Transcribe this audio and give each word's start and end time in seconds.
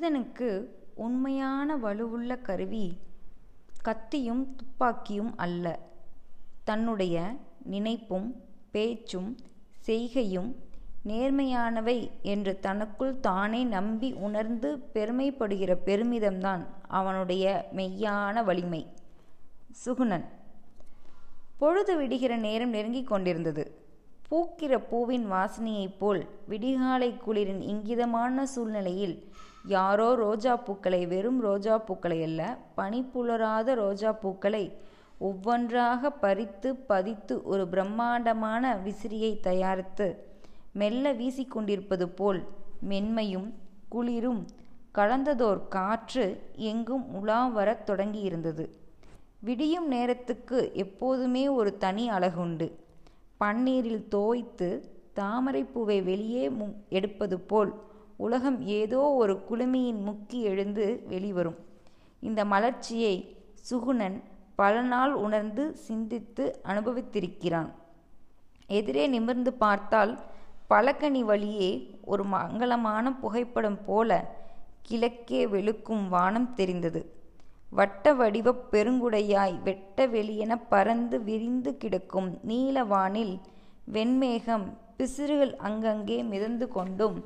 மனிதனுக்கு 0.00 0.76
உண்மையான 0.94 1.76
வலுவுள்ள 1.76 2.36
கருவி 2.36 2.98
கத்தியும் 3.82 4.56
துப்பாக்கியும் 4.56 5.32
அல்ல. 5.36 5.78
தன்னுடைய 6.64 7.36
நினைப்பும் 7.62 8.42
பேச்சும் 8.70 9.36
செய்கையும் 9.80 10.56
நேர்மையானவை 11.06 12.10
என்று 12.22 12.58
தனக்குள் 12.60 13.20
தானே 13.20 13.64
நம்பி 13.64 14.12
உணர்ந்து 14.12 14.76
பெருமைப்படுகிற 14.94 15.76
பெருமிதம்தான் 15.84 16.64
அவனுடைய 16.88 17.68
மெய்யான 17.76 18.44
வலிமை. 18.44 18.86
சுகுணன். 19.84 20.24
பொழுது 21.58 21.96
விடுகிற 21.96 22.36
நேரம் 22.36 22.68
நெருங்கிக் 22.68 23.06
கொண்டிருந்தது. 23.06 23.78
பூக்கிற 24.30 24.78
பூவின் 24.88 25.30
வாசனையைப் 25.32 25.98
போல் 25.98 26.28
விடிகாலை 26.48 27.20
குளிரின் 27.26 27.60
இங்கிதமான 27.60 28.46
சூழ்நிலையில் 28.46 29.16
யாரோ 29.64 30.14
ரோஜா 30.14 30.56
பூக்களை 30.56 31.06
வெறும் 31.06 31.40
ரோஜா 31.40 31.78
பூக்களை 31.78 32.22
அல்ல 32.22 32.58
பனிப்புலராத 32.76 33.74
ரோஜா 33.74 34.12
பூக்களை 34.12 34.78
ஒவ்வொன்றாக 35.18 36.10
பறித்து 36.10 36.76
பதித்து 36.76 37.42
ஒரு 37.42 37.68
பிரம்மாண்டமான 37.68 38.80
விசிறியை 38.84 39.40
தயாரித்து 39.40 40.24
மெல்ல 40.72 41.12
வீசிக்கொண்டிருப்பது 41.12 42.04
போல் 42.04 42.44
மென்மையும் 42.88 43.52
குளிரும் 43.88 44.46
கலந்ததோர் 44.94 45.68
காற்று 45.68 46.40
எங்கும் 46.56 47.14
உலா 47.14 47.46
வரத் 47.46 47.90
தொடங்கியிருந்தது. 47.90 48.68
விடியும் 49.40 49.88
நேரத்துக்கு 49.88 50.70
எப்போதுமே 50.74 51.48
ஒரு 51.48 51.76
தனி 51.76 52.10
அழகுண்டு. 52.10 52.72
பன்னீரில் 53.40 54.08
தோய்த்து 54.08 54.84
தாமரைப்பூவை 55.16 56.02
வெளியே 56.02 56.50
மு 56.50 56.66
எடுப்பது 56.88 57.40
போல் 57.40 57.80
உலகம் 58.24 58.58
ஏதோ 58.78 59.00
ஒரு 59.20 59.34
குளுமையின் 59.50 60.00
முக்கி 60.08 60.38
எழுந்து 60.50 60.84
வெளிவரும். 61.08 61.58
இந்த 62.28 62.40
மலர்ச்சியை 62.52 63.14
சுகுணன் 63.68 64.18
பல 64.60 64.80
நாள் 64.92 65.12
உணர்ந்து 65.24 65.64
சிந்தித்து 65.86 66.44
அனுபவித்திருக்கிறான். 66.70 67.70
எதிரே 68.78 69.04
நிமிர்ந்து 69.14 69.52
பார்த்தால் 69.62 70.12
பலகனி 70.72 71.22
வழியே 71.30 71.70
ஒரு 72.12 72.24
மங்களமான 72.34 73.06
புகைப்படம் 73.22 73.80
போல 73.86 74.10
கிழக்கே 74.88 75.40
வெளுக்கும் 75.54 76.04
வானம் 76.08 76.50
தெரிந்தது. 76.54 77.02
வட்ட 77.78 78.12
வடிவ 78.20 78.52
பெருங்குடையாய் 78.72 79.56
வெட்ட 79.66 80.06
வெளியென 80.14 80.52
பறந்து 80.72 81.16
விரிந்து 81.28 81.72
கிடக்கும் 81.82 82.30
நீல 82.50 82.84
வானில் 82.92 83.34
வெண்மேகம் 83.94 84.66
பிசிறுகள் 84.96 85.52
அங்கங்கே 85.68 86.16
மிதந்து 86.32 86.66
கொண்டும் 86.68 87.18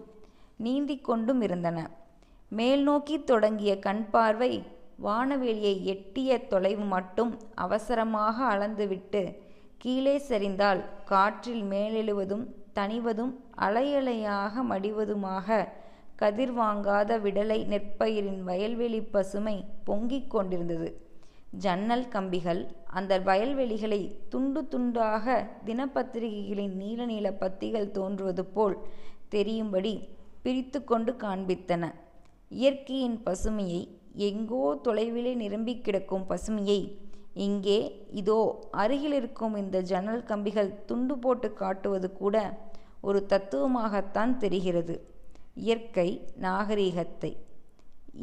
நீந்திக் 0.57 1.05
கொண்டும் 1.05 1.41
இருந்தன. 1.41 1.79
மேல் 2.49 2.83
நோக்கி 2.83 3.25
தொடங்கிய 3.25 3.79
கண் 3.79 4.11
பார்வை 4.11 4.53
வானவெளியை 5.03 5.83
எட்டிய 5.85 6.47
தொலைவு 6.47 6.85
மட்டும் 6.85 7.39
அவசரமாக 7.55 8.37
அளந்துவிட்டு 8.45 9.23
கீழே 9.79 10.17
சரிந்தால் 10.29 10.85
காற்றில் 11.05 11.63
மேலெழுவதும் 11.63 12.45
தணிவதும் 12.75 13.33
அலையலையாக 13.59 14.63
மடிவதுமாக 14.69 15.67
கதிர்வாங்காத 16.19 17.19
விடலை 17.19 17.59
நெற்பயிரின் 17.67 18.43
வயல்வெளி 18.43 19.01
பசுமை 19.03 19.65
பொங்கிக் 19.85 20.31
கொண்டிருந்தது. 20.31 20.89
ஜன்னல் 21.59 22.09
கம்பிகள் 22.09 22.63
அந்த 22.87 23.19
வயல்வெளிகளை 23.19 24.01
துண்டு 24.29 24.63
துண்டாக 24.63 25.47
தினப்பத்திரிகைகளின் 25.67 26.75
நீல 26.75 27.05
நீல 27.05 27.31
பத்திகள் 27.31 27.91
தோன்றுவது 27.91 28.45
போல் 28.45 28.77
தெரியும்படி 29.29 30.09
பிரித்து 30.45 30.79
கொண்டு 30.85 31.13
காண்பித்தன. 31.25 31.85
இயற்கையின் 32.51 33.19
பசுமையை 33.27 33.83
எங்கோ 34.29 34.65
தொலைவிலே 34.87 35.33
நிரம்பி 35.43 35.75
கிடக்கும் 35.79 36.27
பசுமையை 36.31 36.81
இங்கே 37.47 37.79
இதோ 38.21 38.41
அருகில் 38.83 39.17
இருக்கும் 39.21 39.55
இந்த 39.63 39.77
ஜன்னல் 39.91 40.23
கம்பிகள் 40.23 40.71
துண்டு 40.89 41.15
போட்டு 41.19 41.49
காட்டுவது 41.53 42.09
கூட 42.21 42.37
ஒரு 43.09 43.21
தத்துவமாகத்தான் 43.33 44.33
தெரிகிறது. 44.37 44.95
இயற்கை 45.67 46.09
நாகரீகத்தை. 46.47 47.33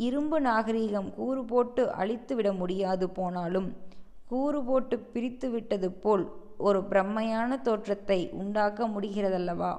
இரும்பு 0.06 0.38
நாகரீகம் 0.42 1.10
கூறு 1.18 1.42
போட்டு 1.46 1.84
அழித்து 2.02 2.34
விட 2.36 2.50
முடியாது 2.62 3.06
போனாலும் 3.18 3.70
கூறு 4.32 4.60
போட்டு 4.64 4.96
பிரித்து 5.14 5.48
விட்டது 5.50 5.90
போல் 6.04 6.26
ஒரு 6.68 6.80
பிரம்மையான 6.92 7.62
தோற்றத்தை 7.62 8.20
உண்டாக்க 8.42 8.88
முடிகிறதல்லவா? 8.96 9.72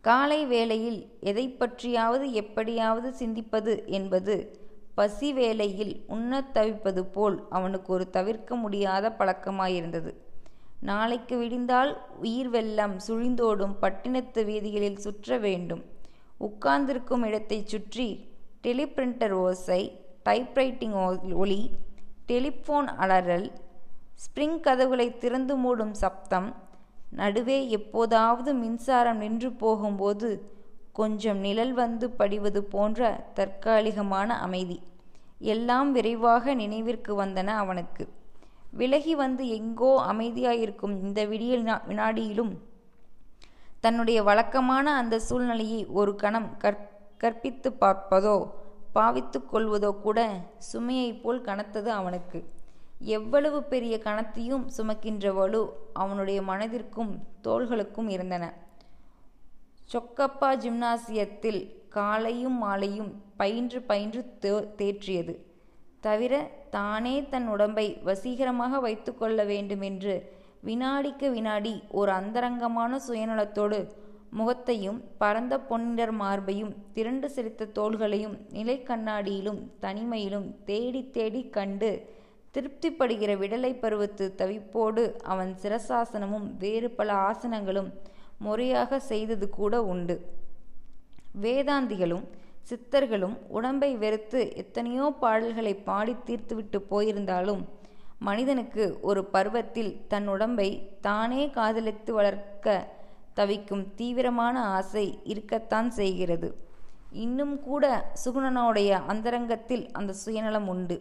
காலை 0.00 0.46
வேளையில் 0.46 1.16
எதை 1.20 1.56
பற்றியாவது 1.60 2.30
எப்படியாவது 2.30 3.14
சிந்திப்பது 3.18 3.86
என்பது 3.86 4.64
பசி 4.94 5.32
வேளையில் 5.32 6.04
உண்ணத் 6.06 6.54
தவிப்பது 6.54 7.04
போல் 7.04 7.46
அவனுக்கு 7.50 7.92
ஒரு 7.92 8.10
தவிர்க்க 8.10 8.56
முடியாத 8.56 9.14
பழக்கமாயிருந்தது. 9.18 10.14
நாளைக்கு 10.80 11.36
விடிந்தால் 11.36 12.04
உயிர் 12.20 12.48
வெள்ளம் 12.48 12.96
சுழிந்தோடும் 13.08 13.74
பட்டினத்து 13.82 14.44
வீதிகளில் 14.44 14.96
சுற்ற 14.96 15.38
வேண்டும். 15.38 15.84
உட்கார்ந்திருக்கும் 16.38 17.24
இடத்தைச் 17.24 17.66
சுற்றி 17.66 18.08
டெலிபிரிண்டர் 18.62 19.30
ஓசை 19.30 20.00
டைப்ரைட்டிங் 20.24 21.32
ஒலி 21.32 21.70
டெலிஃபோன் 22.28 22.88
அலறல் 22.98 23.52
ஸ்ப்ரிங் 24.16 24.60
கதவுகளை 24.60 25.18
திறந்து 25.18 25.54
மூடும் 25.56 25.90
சப்தம் 25.90 26.65
நடுவே 27.20 27.58
எப்போதாவது 27.68 28.50
மின்சாரம் 28.54 29.20
நின்று 29.24 29.50
போகும்போது 29.62 30.28
கொஞ்சம் 30.92 31.40
நிழல் 31.46 31.72
வந்து 31.72 32.06
படிவது 32.10 32.60
போன்ற 32.74 33.00
தற்காலிகமான 33.38 34.28
அமைதி. 34.46 34.78
எல்லாம் 35.52 35.90
விரைவாக 35.92 36.54
நினைவிற்கு 36.54 37.12
வந்தன 37.22 37.54
அவனுக்கு. 37.62 38.04
விலகி 38.72 39.14
வந்து 39.14 39.42
எங்கோ 39.58 39.90
அமைதியாயிருக்கும் 40.12 40.94
இந்த 41.04 41.20
விடியல் 41.24 41.64
வினாடியிலும் 41.90 42.54
தன்னுடைய 43.84 44.18
வழக்கமான 44.22 44.94
அந்த 44.96 45.16
சூழ்நிலையை 45.18 45.80
ஒரு 45.98 46.14
கணம் 46.22 46.50
கற் 46.58 46.84
கற்பித்து 47.18 47.70
பார்ப்பதோ 47.80 48.36
பாவித்து 48.92 49.38
கொள்வதோ 49.52 49.90
கூட 50.02 50.20
சுமையைப் 50.72 51.20
போல் 51.22 51.40
கனத்தது 51.40 51.90
அவனுக்கு. 52.00 52.38
எவ்வளவு 53.00 53.62
பெரிய 53.62 53.98
கணத்தையும் 53.98 54.68
சுமக்கின்ற 54.76 55.34
வலு 55.34 55.62
அவனுடைய 55.92 56.42
மனதிற்கும் 56.42 57.12
தோள்களுக்கும் 57.44 58.08
இருந்தன. 58.08 58.44
சொக்கப்பா 59.92 60.50
ஜிம்னாசியத்தில் 60.62 61.60
காலையும் 61.88 62.56
மாலையும் 62.58 63.22
பயின்று 63.36 63.82
பயின்று 63.82 64.22
தே 64.40 64.52
தேற்றியது. 64.78 65.34
தவிர 66.00 66.50
தானே 66.70 67.28
தன் 67.28 67.48
உடம்பை 67.48 68.00
வசீகரமாக 68.04 68.80
வைத்து 68.80 69.16
கொள்ள 69.16 69.44
வேண்டுமென்று 69.44 70.32
வினாடிக்கு 70.62 71.30
வினாடி 71.30 71.82
ஒரு 71.90 72.12
அந்தரங்கமான 72.12 72.98
சுயநலத்தோடு 73.08 73.78
முகத்தையும் 74.30 75.04
பரந்த 75.18 75.58
பொன்னிடர் 75.58 76.12
மார்பையும் 76.12 76.76
திரண்டு 76.92 77.30
சிரித்த 77.30 77.64
தோள்களையும் 77.64 78.36
நிலை 78.50 78.82
கண்ணாடியிலும் 78.82 79.60
தனிமையிலும் 79.80 80.54
தேடி 80.64 81.10
தேடி 81.10 81.48
கண்டு 81.48 81.90
திருப்திப்படுகிற 82.56 83.30
விடலை 83.42 83.72
பருவத்து 83.84 84.26
தவிப்போடு 84.40 85.02
அவன் 85.32 85.52
சிரசாசனமும் 85.62 86.48
வேறு 86.58 86.90
பல 86.98 87.08
ஆசனங்களும் 87.28 87.90
முறையாக 88.46 88.98
செய்தது 89.10 89.46
கூட 89.58 89.74
உண்டு. 89.92 90.16
வேதாந்திகளும் 91.42 92.26
சித்தர்களும் 92.68 93.34
உடம்பை 93.56 93.90
வெறுத்து 94.02 94.40
எத்தனையோ 94.62 95.06
பாடல்களை 95.20 95.74
பாடி 95.88 96.14
தீர்த்துவிட்டு 96.26 96.78
போயிருந்தாலும் 96.90 97.62
மனிதனுக்கு 98.28 98.84
ஒரு 99.08 99.22
பருவத்தில் 99.34 99.90
தன் 100.12 100.28
உடம்பை 100.34 100.68
தானே 101.00 101.42
காதலித்து 101.56 102.12
வளர்க்க 102.14 102.76
தவிக்கும் 103.38 103.84
தீவிரமான 103.94 104.56
ஆசை 104.76 105.04
இருக்கத்தான் 105.32 105.90
செய்கிறது. 105.90 106.48
இன்னும் 107.24 107.54
கூட 107.68 107.84
சுகுணனுடைய 108.24 108.90
அந்தரங்கத்தில் 109.06 109.84
அந்த 109.98 110.12
சுயநலம் 110.22 110.68
உண்டு. 110.68 110.98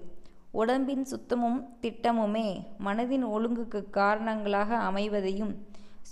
உடம்பின் 0.60 1.06
சுத்தமும் 1.06 1.60
திட்டமுமே 1.82 2.48
மனதின் 2.86 3.26
ஒழுங்குக்கு 3.36 3.80
காரணங்களாக 3.90 4.78
அமைவதையும் 4.90 5.54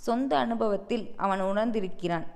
சொந்த 0.04 0.32
அனுபவத்தில் 0.38 1.04
அவன் 1.16 1.42
உணர்ந்திருக்கிறான். 1.42 2.26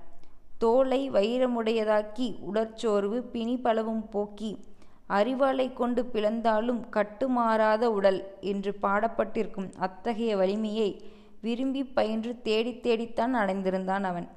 தோலை 0.63 1.01
வைரமுடையதாக்கி 1.11 2.29
உடற்சோர்வு 2.49 3.19
பிணி 3.33 3.57
பலவும் 3.57 4.05
போக்கி 4.09 4.51
அறிவாளை 5.19 5.67
கொண்டு 5.73 6.03
பிளந்தாலும் 6.13 6.81
கட்டுமாறாத 6.97 7.85
உடல் 7.99 8.21
என்று 8.53 8.73
பாடப்பட்டிருக்கும் 8.83 9.69
அத்தகைய 9.79 10.33
வலிமையை 10.37 10.91
விரும்பி 11.41 11.83
பயின்று 11.97 12.33
தேடி 12.49 12.73
தேடித்தான் 12.87 13.35
அடைந்திருந்தான் 13.35 14.07
அவன். 14.11 14.29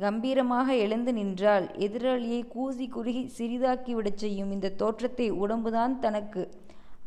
கம்பீரமாக 0.00 0.68
எழுந்து 0.84 1.12
நின்றால் 1.12 1.66
எதிராளியை 1.86 2.40
கூசி 2.48 2.86
குறுகி 2.88 3.24
சிறிதாக்கிவிடச் 3.38 4.20
செய்யும் 4.22 4.52
இந்த 4.56 4.74
தோற்றத்தை 4.82 5.26
உடம்புதான் 5.42 5.94
தனக்கு 5.98 6.42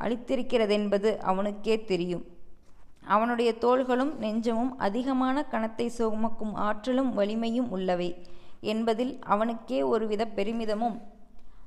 அளித்திருக்கிறதென்பது 0.04 1.18
அவனுக்கே 1.18 1.76
தெரியும். 1.84 2.26
அவனுடைய 3.16 3.50
தோள்களும் 3.58 4.14
நெஞ்சமும் 4.18 4.74
அதிகமான 4.78 5.46
கணத்தை 5.52 5.86
சுமக்கும் 5.88 6.54
ஆற்றலும் 6.54 7.12
வலிமையும் 7.14 7.70
உள்ளவை 7.70 8.10
என்பதில் 8.62 9.14
அவனுக்கே 9.24 9.80
ஒருவித 9.84 10.24
பெருமிதமும் 10.28 10.98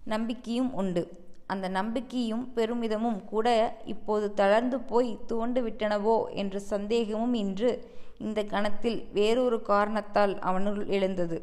நம்பிக்கையும் 0.05 0.71
உண்டு. 0.75 1.03
அந்த 1.47 1.69
நம்பிக்கையும் 1.69 2.53
பெருமிதமும் 2.55 3.25
கூட 3.25 3.49
இப்போது 3.85 4.27
தளர்ந்து 4.35 4.81
போய் 4.81 5.19
துவண்டு 5.27 5.61
விட்டனவோ 5.63 6.17
என்ற 6.33 6.59
சந்தேகமும் 6.73 7.35
இன்று 7.35 7.71
இந்த 8.19 8.41
கணத்தில் 8.45 8.99
வேறொரு 9.13 9.59
காரணத்தால் 9.63 10.35
அவனுள் 10.39 10.87
எழுந்தது. 10.87 11.39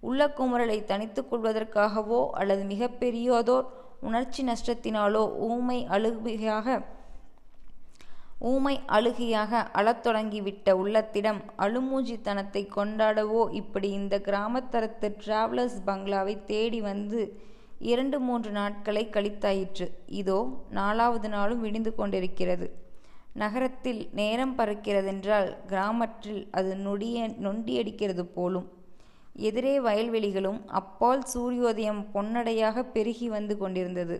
உள்ள 0.00 0.26
குமுறலை 0.38 0.78
தணித்துக் 0.90 1.28
கொள்வதற்காகவோ 1.30 2.20
அல்லது 2.30 2.62
மிகப்பெரியதோர் 2.64 3.68
உணர்ச்சி 4.08 4.42
நஷ்டத்தினாலோ 4.44 5.22
ஊமை 5.48 5.78
அழுகையாக 5.96 6.76
ஊமை 8.50 8.74
அழுகையாக 8.96 9.60
அழத் 9.78 10.02
தொடங்கிவிட்ட 10.06 10.72
உள்ளத்திடம் 10.80 11.40
அழுமூஞ்சித்தனத்தை 11.64 12.62
கொண்டாடவோ 12.76 13.42
இப்படி 13.60 13.88
இந்த 13.98 14.14
கிராமத்தரத்து 14.24 15.08
டிராவலர்ஸ் 15.22 15.78
பங்களாவை 15.86 16.34
தேடி 16.50 16.80
வந்து 16.80 17.20
இரண்டு 17.92 18.18
மூன்று 18.26 18.50
நாட்களை 18.50 19.04
கழித்தாயிற்று. 19.12 19.86
இதோ 20.20 20.38
நாலாவது 20.70 21.28
நாளும் 21.28 21.60
விடிந்து 21.60 21.92
கொண்டிருக்கிறது. 21.94 22.66
நகரத்தில் 23.42 24.02
நேரம் 24.20 24.54
பறக்கிறதென்றால் 24.58 25.48
கிராமத்தில் 25.66 26.42
அது 26.50 26.72
நொடிய 26.86 27.28
நொண்டியடிக்கிறது 27.44 28.24
போலும். 28.36 28.68
எதிரே 29.36 29.80
வயல்வெளிகளும் 29.80 30.60
அப்பால் 30.66 31.24
சூரியோதயம் 31.34 32.04
பொன்னடையாக 32.14 32.82
பெருகி 32.82 33.28
வந்து 33.28 33.56
கொண்டிருந்தது. 33.58 34.16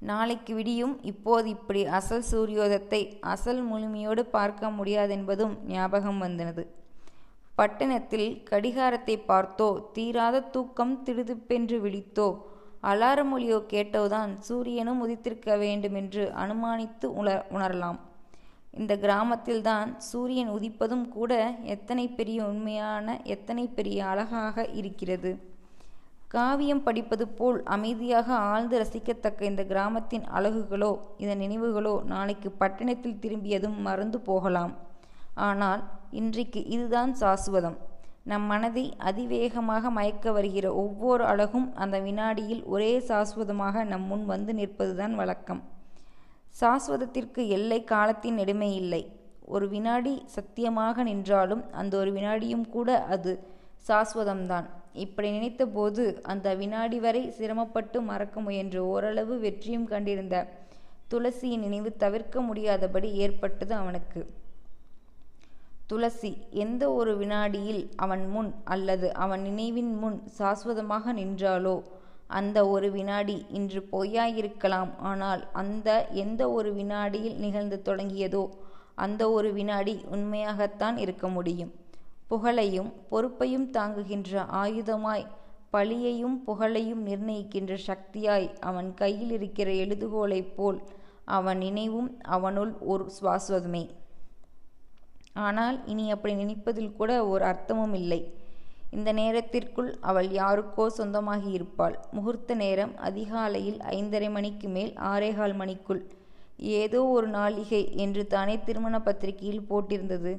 நாளைக்கு 0.00 0.54
விடியும். 0.54 1.00
இப்போது 1.02 1.48
இப்படி 1.48 1.86
அசல் 1.86 2.24
சூரியோதத்தை 2.30 3.18
அசல் 3.20 3.62
முழுமையோடு 3.62 4.24
பார்க்க 4.26 4.70
முடியாதென்பதும் 4.70 5.54
ஞாபகம் 5.66 6.18
வந்தது. 6.18 6.64
பட்டணத்தில் 7.56 8.42
கடிகாரத்தை 8.42 9.16
பார்த்தோ 9.28 9.92
தீராத 9.92 10.40
தூக்கம் 10.40 11.02
திடுதிப்பென்று 11.02 11.78
விழித்தோ 11.80 12.28
அலாரம் 12.82 13.32
ஒலியோ 13.36 13.58
கேட்டோதான் 13.72 14.32
சூரியனும் 14.38 15.00
உதித்திருக்க 15.06 15.58
வேண்டுமென்று 15.58 16.32
அனுமானித்து 16.32 17.04
உணர் 17.04 17.46
உணரலாம். 17.50 17.98
இந்த 18.80 18.94
கிராமத்தில்தான் 19.04 19.90
சூரியன் 20.08 20.50
உதிப்பதும் 20.56 21.06
கூட 21.16 21.32
எத்தனை 21.74 22.04
பெரிய 22.18 22.38
உண்மையான 22.50 23.16
எத்தனை 23.34 23.64
பெரிய 23.78 23.98
அழகாக 24.10 24.66
இருக்கிறது. 24.80 25.30
காவியம் 26.34 26.82
படிப்பது 26.86 27.24
போல் 27.38 27.58
அமைதியாக 27.74 28.28
ஆழ்ந்து 28.50 28.76
ரசிக்கத்தக்க 28.82 29.40
இந்த 29.50 29.62
கிராமத்தின் 29.70 30.26
அழகுகளோ 30.38 30.90
இதன் 31.24 31.42
நினைவுகளோ 31.44 31.94
நாளைக்கு 32.12 32.50
பட்டணத்தில் 32.62 33.20
திரும்பியதும் 33.22 33.78
மறந்து 33.86 34.20
போகலாம். 34.28 34.74
ஆனால் 35.48 35.82
இன்றைக்கு 36.20 36.60
இதுதான் 36.74 37.14
சாசுவதம். 37.22 37.78
நம் 38.30 38.46
மனதை 38.52 38.84
அதிவேகமாக 39.10 39.90
மயக்க 39.98 40.32
வருகிற 40.36 40.66
ஒவ்வொரு 40.82 41.24
அழகும் 41.32 41.68
அந்த 41.82 41.98
வினாடியில் 42.06 42.62
ஒரே 42.74 42.92
சாஸ்வதமாக 43.08 43.84
நம் 43.92 44.06
முன் 44.12 44.24
வந்து 44.32 44.54
நிற்பதுதான் 44.60 45.16
வழக்கம். 45.22 45.62
சாஸ்வதத்திற்கு 46.60 47.42
எல்லை 47.48 47.84
காலத்தின் 47.84 48.34
நெடுமை 48.34 48.70
இல்லை. 48.76 49.02
ஒரு 49.54 49.68
வினாடி 49.68 50.14
சத்தியமாக 50.26 51.02
நின்றாலும் 51.02 51.62
அந்த 51.72 51.92
ஒரு 51.98 52.10
வினாடியும் 52.12 52.66
கூட 52.68 53.04
அது 53.14 53.32
சாஸ்வதம்தான். 53.88 54.66
இப்படி 55.04 55.28
நினைத்தபோது 55.30 56.04
அந்த 56.22 56.54
வினாடி 56.54 56.98
வரை 57.00 57.22
சிரமப்பட்டு 57.30 57.98
மறக்க 58.02 58.40
முயன்ற 58.40 58.78
ஓரளவு 58.84 59.34
வெற்றியும் 59.38 59.84
கண்டிருந்த 59.84 60.36
துளசியின் 61.12 61.64
நினைவு 61.66 61.90
தவிர்க்க 61.96 62.40
முடியாதபடி 62.40 63.10
ஏற்பட்டது 63.24 63.74
அவனுக்கு. 63.74 64.20
துளசி 65.86 66.30
எந்த 66.50 66.82
ஒரு 66.92 67.12
வினாடியில் 67.16 67.82
அவன் 67.96 68.24
முன் 68.28 68.50
அல்லது 68.64 69.08
அவன் 69.24 69.42
நினைவின் 69.42 69.92
முன் 69.98 70.18
சாஸ்வதமாக 70.38 71.12
நின்றாலோ 71.12 71.76
அந்த 72.30 72.58
ஒரு 72.68 72.90
வினாடி 72.90 73.36
இன்று 73.48 73.80
பொய்யாயிருக்கலாம். 73.92 74.90
ஆனால் 74.98 75.42
அந்த 75.52 75.88
எந்த 76.12 76.50
ஒரு 76.50 76.72
வினாடியில் 76.74 77.36
நிகழ்ந்து 77.36 77.82
தொடங்கியதோ 77.84 78.44
அந்த 78.94 79.22
ஒரு 79.30 79.52
வினாடி 79.52 79.94
உண்மையாகத்தான் 80.10 80.96
இருக்க 80.96 81.28
முடியும். 81.28 81.72
புகழையும் 82.28 82.90
பொறுப்பையும் 83.10 83.68
தாங்குகின்ற 83.70 84.42
ஆயுதமாய் 84.62 85.26
பழியையும் 85.72 86.36
புகழையும் 86.44 87.02
நிர்ணயிக்கின்ற 87.06 87.74
சக்தியாய் 87.86 88.48
அவன் 88.60 88.94
கையில் 88.94 89.30
இருக்கிற 89.30 89.70
எழுதுகோலைப் 89.84 90.52
போல் 90.56 90.78
அவன் 91.24 91.58
நினைவும் 91.58 92.10
அவனுள் 92.36 92.72
ஒரு 92.92 93.10
சுவாஸ்வதமே 93.16 93.84
ஆனால் 95.46 95.76
இனி 95.86 96.04
அப்படி 96.10 96.34
நினைப்பதில் 96.34 96.96
கூட 96.96 97.10
ஒரு 97.26 97.44
அர்த்தமும் 97.44 97.92
இல்லை. 97.92 98.20
இந்த 98.96 99.12
நேரத்திற்குள் 99.12 99.90
அவள் 100.00 100.28
யாருக்கோ 100.30 100.84
சொந்தமாகி 100.98 101.50
இருப்பாள். 101.50 101.96
முகூர்த்த 102.10 102.54
நேரம் 102.54 102.94
அதிகாலையில் 103.08 103.80
ஐந்தரை 103.90 104.30
மணிக்கு 104.30 104.68
மேல் 104.68 104.92
ஆறேகால் 105.12 105.54
மணிக்குள். 105.54 106.02
ஏதோ 106.80 107.00
ஒரு 107.16 107.28
நாளிகை 107.28 107.82
என்று 107.96 108.26
தானே 108.26 108.54
திருமண 108.62 108.96
பத்திரிகையில் 109.00 109.66
போட்டிருந்தது. 109.70 110.32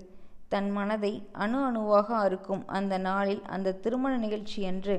தன் 0.48 0.70
மனதை 0.70 1.14
அணு 1.32 1.60
அணுவாக 1.66 2.08
அறுக்கும் 2.16 2.64
அந்த 2.78 2.98
நாளில் 2.98 3.42
அந்த 3.56 3.78
திருமண 3.84 4.14
நிகழ்ச்சியன்று 4.18 4.96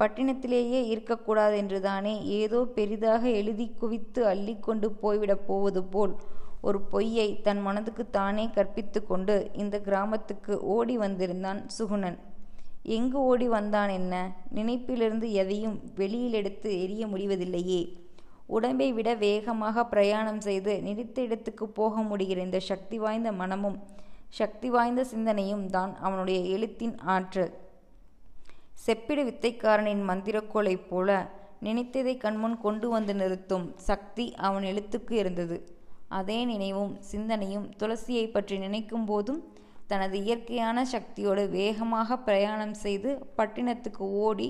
பட்டினத்திலேயே 0.00 0.80
இருக்கக்கூடாது 0.92 1.56
என்றுதானே 1.56 2.14
ஏதோ 2.40 2.60
பெரிதாக 2.76 3.22
எழுதி 3.40 3.66
குவித்து 3.80 4.20
அள்ளி 4.26 4.54
கொண்டு 4.58 4.88
போய்விடப் 5.02 5.46
போவது 5.46 5.82
போல் 5.84 6.14
ஒரு 6.60 6.78
பொய்யை 6.92 7.28
தன் 7.42 7.62
மனதுக்கு 7.62 8.04
தானே 8.10 8.44
கற்பித்து 8.50 9.00
கொண்டு 9.06 9.36
இந்த 9.52 9.78
கிராமத்துக்கு 9.78 10.54
ஓடி 10.76 10.96
வந்திருந்தான் 10.98 11.60
சுகுணன். 11.78 12.18
எங்கு 12.84 13.18
ஓடி 13.18 13.48
வந்தான் 13.48 13.88
என்ன? 13.88 14.36
நினைப்பிலிருந்து 14.54 15.30
எதையும் 15.30 15.80
வெளியில் 15.94 16.32
எடுத்து 16.32 16.82
எரிய 16.82 17.06
முடிவதில்லையே. 17.06 17.96
உடம்பை 18.46 18.92
விட 18.92 19.14
வேகமாக 19.14 19.84
பிரயாணம் 19.84 20.40
செய்து 20.40 20.82
நினைத்த 20.82 21.22
இடத்துக்கு 21.22 21.68
போக 21.68 22.00
முடிகிற 22.00 22.36
இந்த 22.36 22.60
சக்தி 22.60 22.98
வாய்ந்த 22.98 23.32
மனமும் 23.32 23.78
சக்தி 24.28 24.70
வாய்ந்த 24.70 25.04
சிந்தனையும் 25.04 25.66
தான் 25.66 25.96
அவனுடைய 25.96 26.40
எழுத்தின் 26.40 26.98
ஆற்றல். 26.98 27.52
செப்பிடு 28.86 29.22
வித்தைக்காரனின் 29.24 30.02
மந்திரக்கோளைப் 30.08 30.86
போல 30.88 31.30
நினைத்ததை 31.62 32.16
கண்முன் 32.16 32.60
கொண்டு 32.60 32.88
வந்து 32.88 33.14
நிறுத்தும் 33.14 33.72
சக்தி 33.76 34.34
அவன் 34.34 34.62
எழுத்துக்கு 34.62 35.12
இருந்தது. 35.12 35.68
அதே 36.08 36.44
நினைவும் 36.44 36.96
சிந்தனையும் 37.00 37.70
துளசியை 37.78 38.30
பற்றி 38.30 38.58
நினைக்கும் 38.58 39.04
போதும் 39.04 39.53
தனது 39.86 40.16
இயற்கையான 40.18 40.84
சக்தியோடு 40.84 41.42
வேகமாக 41.50 42.16
பிரயாணம் 42.18 42.76
செய்து 42.82 43.10
பட்டினத்துக்கு 43.36 44.06
ஓடி 44.20 44.48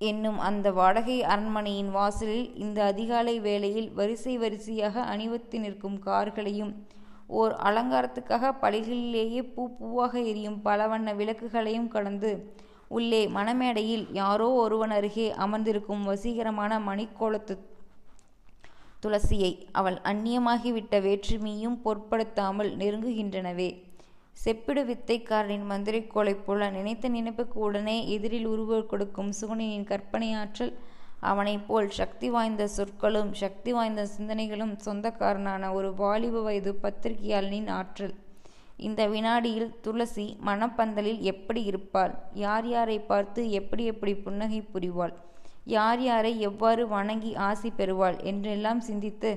என்னும் 0.00 0.38
அந்த 0.38 0.66
வாடகை 0.72 1.16
அரண்மனையின் 1.24 1.90
வாசலில் 1.90 2.46
இந்த 2.56 2.78
அதிகாலை 2.84 3.34
வேளையில் 3.40 3.88
வரிசை 3.92 4.34
வரிசையாக 4.38 5.04
அணிவத்து 5.04 5.58
நிற்கும் 5.58 5.98
கார்களையும் 6.00 6.72
ஓர் 7.30 7.54
அலங்காரத்துக்காக 7.62 8.52
பலிகளிலேயே 8.60 9.40
பூ 9.54 9.62
பூவாக 9.70 10.14
எரியும் 10.22 10.60
பல 10.62 10.86
வண்ண 10.88 11.12
விளக்குகளையும் 11.14 11.88
கடந்து 11.88 12.30
உள்ளே 12.88 13.22
மணமேடையில் 13.28 14.06
யாரோ 14.12 14.46
ஒருவன் 14.56 14.90
அருகே 14.90 15.26
அமர்ந்திருக்கும் 15.38 16.04
வசீகரமான 16.04 16.78
மணிக்கோலத்து 16.80 17.56
துளசியை 19.02 19.66
அவள் 19.72 19.98
அந்நியமாகிவிட்ட 20.04 20.96
வேற்றுமையும் 21.06 21.76
பொருட்படுத்தாமல் 21.82 22.76
நெருங்குகின்றனவே. 22.76 23.68
செப்பிடு 24.44 24.82
வித்தைக்காரனின் 24.84 26.06
கோலை 26.06 26.34
போல 26.34 26.70
நினைத்த 26.70 27.08
நினைப்புக்கு 27.08 27.58
உடனே 27.58 28.08
எதிரில் 28.08 28.44
உருவ 28.44 28.80
கொடுக்கும் 28.82 29.32
சுகுணனின் 29.40 29.84
கற்பனை 29.84 30.32
ஆற்றல் 30.32 30.72
அவனைப் 31.20 31.66
போல் 31.68 31.90
சக்தி 31.90 32.30
வாய்ந்த 32.30 32.66
சொற்களும் 32.66 33.32
சக்தி 33.32 33.72
வாய்ந்த 33.72 34.08
சிந்தனைகளும் 34.18 34.74
சொந்தக்காரனான 34.84 35.72
ஒரு 35.72 35.94
வாலிப 35.94 36.40
வயது 36.40 36.72
பத்திரிகையாளனின் 36.82 37.68
ஆற்றல். 37.68 38.14
இந்த 38.76 39.06
வினாடியில் 39.06 39.74
துளசி 39.80 40.36
மணப்பந்தலில் 40.46 41.18
எப்படி 41.18 41.62
இருப்பாள்? 41.62 42.14
யார் 42.34 42.68
யாரை 42.68 42.98
பார்த்து 42.98 43.50
எப்படி 43.50 43.84
எப்படி 43.84 44.14
புன்னகை 44.14 44.60
புரிவாள்? 44.74 45.14
யார் 45.68 46.02
யாரை 46.02 46.40
எவ்வாறு 46.40 46.88
வணங்கி 46.88 47.34
ஆசி 47.34 47.72
பெறுவாள் 47.76 48.22
என்றெல்லாம் 48.22 48.80
சிந்தித்து 48.80 49.30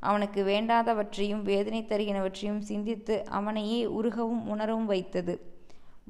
அவனுக்கு 0.00 0.40
வேண்டாதவற்றையும் 0.44 1.42
வேதனை 1.42 1.80
தருகினவற்றையும் 1.82 2.58
சிந்தித்து 2.60 3.14
அவனையே 3.28 3.86
உருகவும் 3.86 4.42
உணரவும் 4.46 4.86
வைத்தது. 4.86 5.34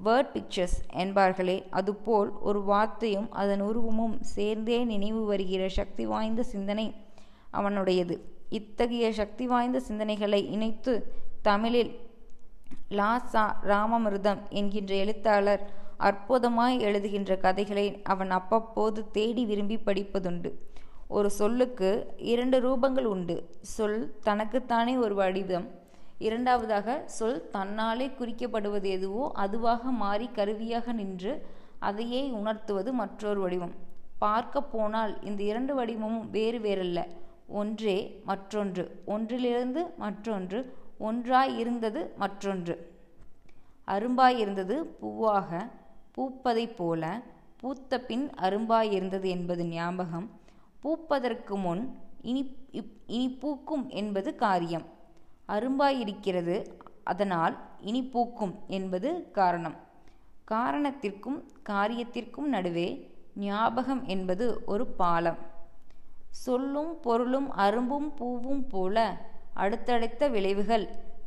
வேர்ட் 0.04 0.30
பிக்சர்ஸ் 0.32 0.78
என்பார்களே 0.94 1.56
அதுபோல் 1.70 2.30
ஒரு 2.40 2.62
வார்த்தையும் 2.62 3.28
அதன் 3.32 3.60
உருவமும் 3.60 4.16
சேர்ந்தே 4.34 4.84
நினைவு 4.84 5.24
வருகிற 5.24 5.68
சக்தி 5.68 6.06
வாய்ந்த 6.06 6.42
சிந்தனை 6.42 6.86
அவனுடையது. 7.52 8.16
இத்தகைய 8.48 9.12
சக்தி 9.12 9.46
வாய்ந்த 9.46 9.78
சிந்தனைகளை 9.88 10.40
இணைத்து 10.50 10.94
தமிழில் 11.42 11.92
லா 12.88 13.12
சா 13.18 13.44
என்கின்ற 14.50 14.94
எழுத்தாளர் 14.94 15.62
அற்புதமாய் 15.98 16.78
எழுதுகின்ற 16.88 17.38
கதைகளை 17.38 18.02
அவன் 18.02 18.30
அப்பப்போது 18.30 19.10
தேடி 19.10 19.44
விரும்பி 19.44 19.76
படிப்பதுண்டு. 19.76 20.52
ஒரு 21.08 21.30
சொல்லுக்கு 21.30 22.14
இரண்டு 22.16 22.60
ரூபங்கள் 22.60 23.04
உண்டு. 23.04 23.36
சொல் 23.60 24.14
தனக்குத்தானே 24.22 24.96
ஒரு 24.96 25.14
வடிவம். 25.14 25.70
இரண்டாவதாக 26.18 27.02
சொல் 27.06 27.48
தன்னாலே 27.52 28.06
குறிக்கப்படுவது 28.18 28.82
எதுவோ 28.82 29.30
அதுவாக 29.34 29.90
மாறி 29.90 30.28
கருவியாக 30.32 30.92
நின்று 30.92 31.46
அதையே 31.78 32.30
உணர்த்துவது 32.30 32.92
மற்றொரு 32.92 33.40
வடிவம். 33.40 33.74
பார்க்க 34.18 34.62
போனால் 34.62 35.22
இந்த 35.22 35.42
இரண்டு 35.42 35.74
வடிவமும் 35.74 36.30
வேறு 36.30 36.58
வேறல்ல. 36.58 37.04
ஒன்றே 37.48 38.20
மற்றொன்று. 38.24 39.02
ஒன்றிலிருந்து 39.04 39.86
மற்றொன்று. 39.98 40.72
ஒன்றாய் 40.98 41.58
இருந்தது 41.58 42.12
மற்றொன்று. 42.16 42.94
அரும்பாயிருந்தது 43.88 44.76
பூவாக 45.02 45.70
பூப்பதைப் 46.16 46.76
போல 46.76 47.22
பூத்த 47.60 48.00
பின் 48.00 48.30
அரும்பாயிருந்தது 48.30 49.28
என்பது 49.28 49.66
ஞாபகம். 49.66 50.30
பூப்பதற்கு 50.82 51.54
முன் 51.60 51.82
இனி 52.22 52.42
இனி 53.06 53.28
பூக்கும் 53.28 53.88
என்பது 53.88 54.34
காரியம். 54.34 54.86
அரும்பாயிருக்கிறது 55.48 56.56
அதனால் 57.04 57.56
இனி 57.80 58.02
பூக்கும் 58.04 58.54
என்பது 58.66 59.30
காரணம். 59.30 59.76
காரணத்திற்கும் 60.44 61.38
காரியத்திற்கும் 61.68 62.48
நடுவே 62.54 62.88
ஞாபகம் 63.34 64.04
என்பது 64.06 64.62
ஒரு 64.66 64.86
பாலம். 64.86 65.38
சொல்லும் 66.44 67.00
பொருளும் 67.00 67.48
அரும்பும் 67.52 68.08
பூவும் 68.16 68.66
போல 68.66 68.96
அடுத்தடுத்த 69.54 70.28
விளைவுகள். 70.28 70.86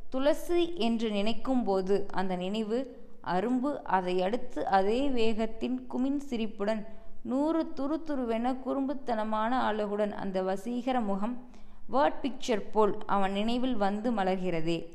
துளசி 0.10 0.76
என்று 0.76 1.12
நினைக்கும் 1.12 1.64
போது 1.64 1.96
அந்த 2.12 2.36
நினைவு 2.36 2.78
அரும்பு 3.24 3.76
அதை 3.84 4.22
அடுத்து 4.22 4.68
அதே 4.68 5.10
வேகத்தின் 5.10 5.88
குமின் 5.90 6.18
சிரிப்புடன் 6.18 6.88
நூறு 7.24 7.74
துரு 7.76 7.98
துருவென 8.08 8.56
குறும்புத்தனமான 8.66 9.52
அழகுடன் 9.70 10.12
அந்த 10.12 10.42
வசீகர 10.42 11.02
முகம் 11.02 11.48
வேர்ட் 11.92 12.20
பிக்சர் 12.22 12.72
போல் 12.72 12.98
அவன் 13.06 13.32
நினைவில் 13.32 13.76
வந்து 13.76 14.12
மலர்கிறதே. 14.12 14.86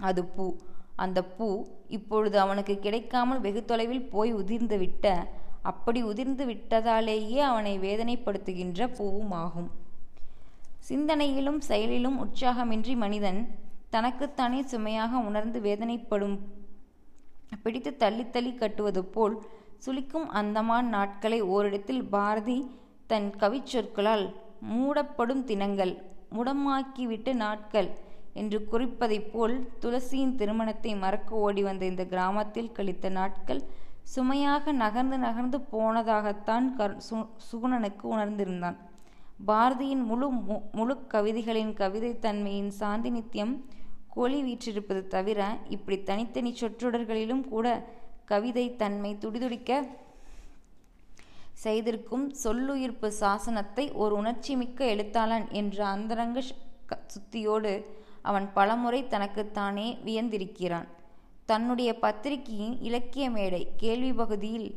அது 0.00 0.24
பூ. 0.24 0.56
அந்த 0.96 1.24
பூ 1.24 1.66
இப்பொழுது 1.88 2.38
அவனுக்கு 2.38 2.78
கிடைக்காமல் 2.78 3.40
வெகு 3.40 3.64
தொலைவில் 3.64 4.08
போய் 4.08 4.32
உதிர்ந்து 4.32 4.78
விட்ட 4.78 5.26
அப்படி 5.62 6.02
உதிர்ந்து 6.02 6.46
விட்டதாலேயே 6.46 7.36
அவனை 7.36 7.78
வேதனைப்படுத்துகின்ற 7.78 8.94
பூவும் 8.96 9.30
ஆகும் 9.30 9.70
சிந்தனையிலும் 10.88 11.58
செயலிலும் 11.58 12.18
உற்சாகமின்றி 12.24 12.96
மனிதன் 12.96 13.48
தனக்குத்தானே 13.90 14.62
சுமையாக 14.62 15.16
உணர்ந்து 15.16 15.60
வேதனைப்படும் 15.60 16.38
பிடித்து 17.62 17.96
தள்ளி 17.96 18.30
தள்ளி 18.30 18.54
கட்டுவது 18.54 19.04
போல் 19.04 19.36
சுளிக்கும் 19.86 20.28
அந்தமான் 20.30 20.88
நாட்களை 20.88 21.40
ஓரிடத்தில் 21.42 22.04
பாரதி 22.08 22.58
தன் 23.06 23.30
கவிச்சொற்களால் 23.38 24.26
மூடப்படும் 24.68 25.44
தினங்கள் 25.44 25.94
முடமாக்கிவிட்ட 26.36 27.32
நாட்கள் 27.34 27.90
என்று 28.32 28.68
குறிப்பதைப் 28.72 29.30
போல் 29.32 29.54
துளசியின் 29.80 30.34
திருமணத்தை 30.34 30.96
மறக்க 30.96 31.34
ஓடி 31.36 31.62
வந்த 31.62 31.84
இந்த 31.84 32.04
கிராமத்தில் 32.04 32.72
கழித்த 32.72 33.08
நாட்கள் 33.08 33.62
சுமையாக 34.14 34.72
நகர்ந்து 34.72 35.18
நகர்ந்து 35.18 35.58
போனதாகத்தான் 35.72 36.66
கர் 36.78 36.96
சு 37.10 37.16
சுகுணனுக்கு 37.48 38.04
உணர்ந்திருந்தான். 38.04 38.76
பாரதியின் 39.46 40.04
முழு 40.04 40.30
முழு 40.72 40.94
கவிதைகளின் 41.08 41.72
கவிதைத்தன்மையின் 41.74 42.72
சாந்தி 42.80 43.10
நித்தியம் 43.10 43.54
கொலி 44.14 44.38
வீற்றிருப்பது 44.42 45.06
தவிர 45.06 45.40
இப்படி 45.68 46.02
தனித்தனி 46.02 46.52
சொற்றொடர்களிலும் 46.54 47.44
கூட 47.48 47.66
கவிதை 48.24 48.76
தன்மை 48.76 49.16
துடிதுடிக்க 49.20 49.70
செய்திருக்கும் 51.64 52.26
சொல்லுயிர்ப்பு 52.44 53.08
சாசனத்தை 53.20 53.84
ஒரு 53.92 54.14
உணர்ச்சிமிக்க 54.22 54.80
எழுத்தாளன் 54.94 55.46
என்ற 55.50 55.86
அந்தரங்க 55.86 56.42
சுத்தியோடு 57.12 57.72
அவன் 58.22 58.46
பலமுறை 58.52 59.00
தனக்குத்தானே 59.08 59.98
வியந்திருக்கிறான். 60.04 60.88
தன்னுடைய 61.46 61.90
பத்திரிகையின் 61.98 62.76
இலக்கிய 62.80 63.30
மேடை 63.30 63.62
கேள்வி 63.76 64.12
பகுதியில் 64.12 64.68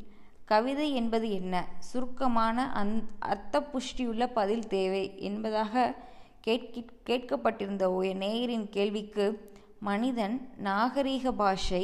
கவிதை 0.45 0.87
என்பது 0.93 1.27
என்ன? 1.31 1.55
சுருக்கமான 1.79 2.57
அந் 2.71 2.93
அர்த்த 3.19 3.61
புஷ்டியுள்ள 3.71 4.25
பதில் 4.33 4.67
தேவை 4.67 5.03
என்பதாக 5.19 5.95
கேட்கி 6.47 6.81
கேட்கப்பட்டிருந்த 7.09 7.85
நேயரின் 8.19 8.69
கேள்விக்கு 8.69 9.25
மனிதன் 9.79 10.35
நாகரீக 10.63 11.31
பாஷை 11.31 11.81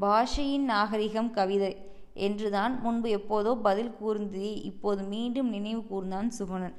பாஷையின் 0.00 0.64
நாகரிகம் 0.64 1.30
கவிதை 1.30 1.70
என்றுதான் 2.14 2.80
முன்பு 2.80 3.08
எப்போதோ 3.16 3.52
பதில் 3.62 3.92
கூர்ந்தே 4.00 4.50
இப்போது 4.70 5.02
மீண்டும் 5.02 5.48
நினைவு 5.48 5.82
கூர்ந்தான் 5.90 6.30
சுகுணன். 6.38 6.74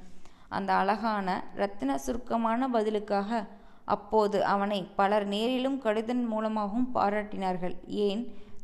அந்த 0.48 0.72
அழகான 0.72 1.28
இரத்தின 1.54 1.98
சுருக்கமான 1.98 2.68
பதிலுக்காக 2.68 3.46
அப்போது 3.84 4.44
அவனை 4.44 4.80
பலர் 4.96 5.26
நேரிலும் 5.26 5.78
கடிதன் 5.80 6.24
மூலமாகவும் 6.24 6.90
பாராட்டினார்கள். 6.94 7.76
ஏன்? 7.86 8.22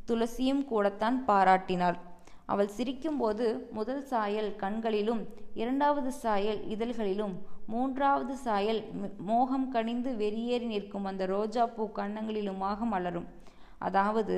துளசியும் 0.08 0.64
கூடத்தான் 0.64 1.24
பாராட்டினாள். 1.28 1.98
அவள் 2.46 2.74
சிரிக்கும்போது 2.76 3.46
முதல் 3.70 4.04
சாயல் 4.04 4.56
கண்களிலும் 4.56 5.24
இரண்டாவது 5.54 6.12
சாயல் 6.12 6.62
இதழ்களிலும் 6.68 7.34
மூன்றாவது 7.72 8.34
சாயல் 8.36 8.80
மோகம் 9.28 9.68
கனிந்து 9.68 10.10
வெறியேறி 10.12 10.66
நிற்கும் 10.66 11.04
அந்த 11.04 11.26
ரோஜா 11.26 11.62
பூ 11.66 11.84
கன்னங்களிலுமாக 11.96 12.78
மலரும் 12.92 13.28
அதாவது 13.78 14.36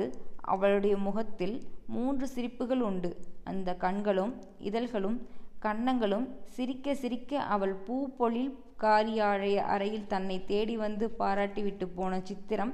அவளுடைய 0.53 0.97
முகத்தில் 0.97 1.55
மூன்று 1.85 2.27
சிரிப்புகள் 2.35 2.83
உண்டு. 2.89 3.09
அந்த 3.43 3.69
கண்களும் 3.75 4.33
இதழ்களும் 4.59 5.17
கன்னங்களும் 5.61 6.25
சிரிக்க 6.55 6.95
சிரிக்க 6.95 7.41
அவள் 7.55 7.75
பூ 7.85 7.95
பொழில் 8.17 8.51
காரியாழைய 8.83 9.57
அறையில் 9.73 10.07
தன்னை 10.07 10.37
தேடி 10.51 10.77
வந்து 10.77 11.05
பாராட்டிவிட்டு 11.19 11.85
போன 11.95 12.19
சித்திரம் 12.23 12.73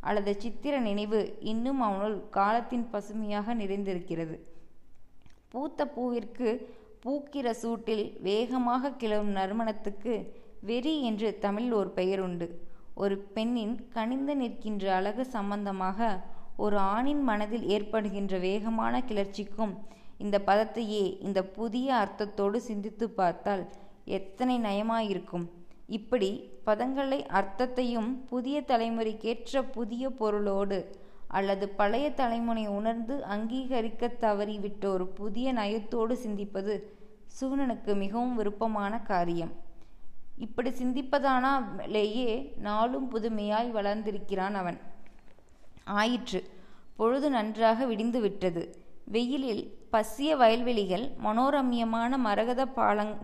அல்லது 0.00 0.32
சித்திர 0.40 0.74
நினைவு 0.78 1.20
இன்னும் 1.52 1.80
அவனுள் 1.80 2.16
காலத்தின் 2.28 2.86
பசுமையாக 2.90 3.54
நிறைந்திருக்கிறது. 3.54 4.36
பூத்த 5.52 5.86
பூவிற்கு 5.86 6.48
பூக்கிற 7.04 7.48
சூட்டில் 7.62 8.04
வேகமாக 8.26 8.90
கிளறும் 9.00 9.32
நறுமணத்துக்கு 9.38 10.14
வெறி 10.60 10.92
என்று 11.02 11.38
தமிழில் 11.38 11.72
ஒரு 11.72 11.90
பெயர் 11.90 12.20
உண்டு. 12.20 12.46
ஒரு 12.94 13.16
பெண்ணின் 13.34 13.74
கனிந்து 13.88 14.34
நிற்கின்ற 14.36 14.84
அழகு 14.94 15.24
சம்பந்தமாக 15.34 16.08
ஒரு 16.56 16.76
ஆணின் 16.94 17.22
மனதில் 17.22 17.66
ஏற்படுகின்ற 17.76 18.38
வேகமான 18.38 19.02
கிளர்ச்சிக்கும் 19.08 19.74
இந்த 20.18 20.36
பதத்தையே 20.46 21.04
இந்த 21.20 21.40
புதிய 21.58 21.94
அர்த்தத்தோடு 21.94 22.58
சிந்தித்து 22.60 23.06
பார்த்தால் 23.10 23.64
எத்தனை 24.18 24.56
நயமாயிருக்கும். 24.58 25.46
இப்படி 25.88 26.30
பதங்களை 26.66 27.20
அர்த்தத்தையும் 27.40 28.10
புதிய 28.26 28.56
தலைமுறைக்கேற்ற 28.60 29.62
புதிய 29.76 30.10
பொருளோடு 30.10 30.78
அல்லது 31.28 31.66
பழைய 31.68 32.06
தலைமுறை 32.10 32.64
உணர்ந்து 32.78 33.14
அங்கீகரிக்க 33.34 34.08
தவறிவிட்ட 34.20 34.84
ஒரு 34.86 35.06
புதிய 35.20 35.46
நயத்தோடு 35.52 36.14
சிந்திப்பது 36.24 36.74
சூனனுக்கு 37.40 37.94
மிகவும் 37.94 38.36
விருப்பமான 38.36 39.00
காரியம். 39.00 39.52
இப்படி 40.36 40.70
சிந்திப்பதானாலேயே 40.70 42.58
நாளும் 42.58 43.08
புதுமையாய் 43.14 43.70
வளர்ந்திருக்கிறான் 43.70 44.54
அவன். 44.54 44.78
ஆயிற்று. 45.84 46.40
பொழுது 46.96 47.30
நன்றாக 47.30 47.86
விடிந்து 47.86 48.20
விட்டது. 48.20 48.62
வெயிலில் 49.04 49.78
பசிய 49.92 50.36
வயல்வெளிகள் 50.36 51.10
மனோரம்யமான 51.24 52.16
மரகத 52.16 52.64
பாலங் 52.66 53.16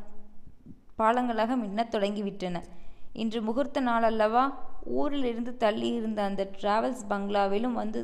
பாலங்களாக 0.98 1.56
மின்னத் 1.56 1.94
தொடங்கிவிட்டன. 1.94 2.62
இன்று 3.12 3.42
முகூர்த்த 3.42 3.80
நாள் 3.80 4.02
அல்லவா 4.02 4.44
ஊரிலிருந்து 4.84 5.56
தள்ளியிருந்த 5.60 6.16
அந்த 6.16 6.50
டிராவல்ஸ் 6.60 7.06
பங்களாவிலும் 7.08 7.72
வந்து 7.72 8.00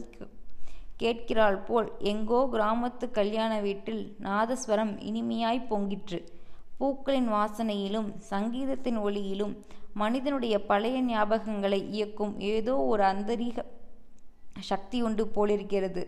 கேட்கிறாள் 0.97 1.59
போல் 1.59 1.89
எங்கோ 2.11 2.41
கிராமத்து 2.53 3.07
கல்யாண 3.11 3.53
வீட்டில் 3.61 4.03
நாதஸ்வரம் 4.27 4.93
இனிமையாய் 5.09 5.69
பொங்கிற்று. 5.71 6.19
பூக்களின் 6.79 7.29
வாசனையிலும் 7.29 8.09
சங்கீதத்தின் 8.33 8.99
ஒளியிலும் 8.99 9.55
மனிதனுடைய 9.95 10.55
பழைய 10.71 10.97
ஞாபகங்களை 11.03 11.81
இயக்கும் 11.97 12.33
ஏதோ 12.55 12.75
ஒரு 12.93 13.03
அந்தரீக 13.03 13.65
சக்தி 14.61 14.99
உண்டு 15.03 15.25
போலிருக்கிறது. 15.27 16.03